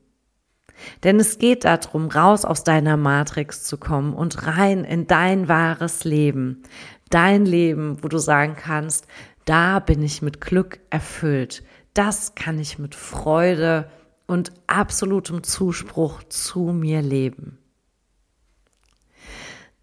Denn 1.04 1.20
es 1.20 1.40
geht 1.40 1.66
darum, 1.66 2.10
raus 2.10 2.46
aus 2.46 2.64
deiner 2.64 2.96
Matrix 2.96 3.64
zu 3.64 3.80
kommen 3.80 4.14
und 4.14 4.46
rein 4.46 4.84
in 4.84 5.08
dein 5.08 5.48
wahres 5.48 6.04
Leben. 6.04 6.62
Dein 7.10 7.48
Leben, 7.48 8.04
wo 8.04 8.08
du 8.08 8.20
sagen 8.20 8.56
kannst, 8.56 9.08
da 9.46 9.80
bin 9.80 10.04
ich 10.04 10.22
mit 10.22 10.42
Glück 10.42 10.80
erfüllt. 10.92 11.64
Das 11.96 12.36
kann 12.36 12.60
ich 12.60 12.78
mit 12.78 12.94
Freude 12.94 13.90
und 14.28 14.52
absolutem 14.68 15.42
Zuspruch 15.42 16.22
zu 16.30 16.60
mir 16.66 17.02
leben. 17.02 17.58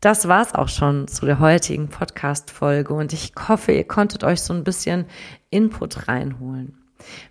Das 0.04 0.28
war's 0.28 0.54
auch 0.54 0.68
schon 0.68 1.08
zu 1.08 1.24
der 1.24 1.38
heutigen 1.38 1.88
Podcast-Folge 1.88 2.92
und 2.92 3.14
ich 3.14 3.32
hoffe, 3.48 3.72
ihr 3.72 3.84
konntet 3.84 4.22
euch 4.22 4.42
so 4.42 4.52
ein 4.52 4.62
bisschen 4.62 5.06
Input 5.48 6.08
reinholen. 6.08 6.76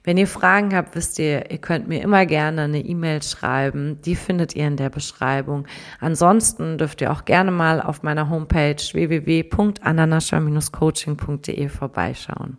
Wenn 0.03 0.17
ihr 0.17 0.25
Fragen 0.25 0.75
habt, 0.75 0.95
wisst 0.95 1.19
ihr, 1.19 1.51
ihr 1.51 1.59
könnt 1.59 1.87
mir 1.87 2.01
immer 2.01 2.25
gerne 2.25 2.63
eine 2.63 2.79
E-Mail 2.79 3.21
schreiben. 3.21 4.01
Die 4.01 4.15
findet 4.15 4.55
ihr 4.55 4.65
in 4.65 4.75
der 4.75 4.89
Beschreibung. 4.89 5.67
Ansonsten 5.99 6.79
dürft 6.79 7.01
ihr 7.01 7.11
auch 7.11 7.25
gerne 7.25 7.51
mal 7.51 7.79
auf 7.79 8.01
meiner 8.01 8.31
Homepage 8.31 8.77
www.ananascha-coaching.de 8.77 11.69
vorbeischauen. 11.69 12.57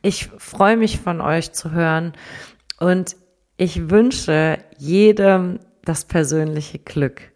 Ich 0.00 0.28
freue 0.38 0.76
mich 0.76 1.00
von 1.00 1.20
euch 1.20 1.50
zu 1.50 1.72
hören 1.72 2.12
und 2.78 3.16
ich 3.56 3.90
wünsche 3.90 4.58
jedem 4.78 5.58
das 5.82 6.04
persönliche 6.04 6.78
Glück. 6.78 7.33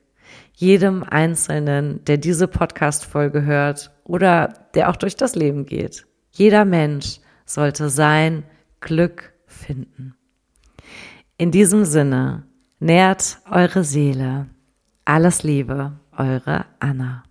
Jedem 0.60 1.04
Einzelnen, 1.04 2.04
der 2.06 2.16
diese 2.16 2.48
Podcast-Folge 2.48 3.42
hört 3.42 3.92
oder 4.02 4.52
der 4.74 4.90
auch 4.90 4.96
durch 4.96 5.14
das 5.14 5.36
Leben 5.36 5.66
geht. 5.66 6.04
Jeder 6.32 6.64
Mensch 6.64 7.20
sollte 7.46 7.88
sein 7.88 8.42
Glück 8.80 9.32
finden. 9.46 10.16
In 11.36 11.52
diesem 11.52 11.84
Sinne, 11.84 12.42
nährt 12.80 13.38
eure 13.48 13.84
Seele. 13.84 14.48
Alles 15.04 15.44
Liebe, 15.44 15.92
eure 16.10 16.64
Anna. 16.80 17.22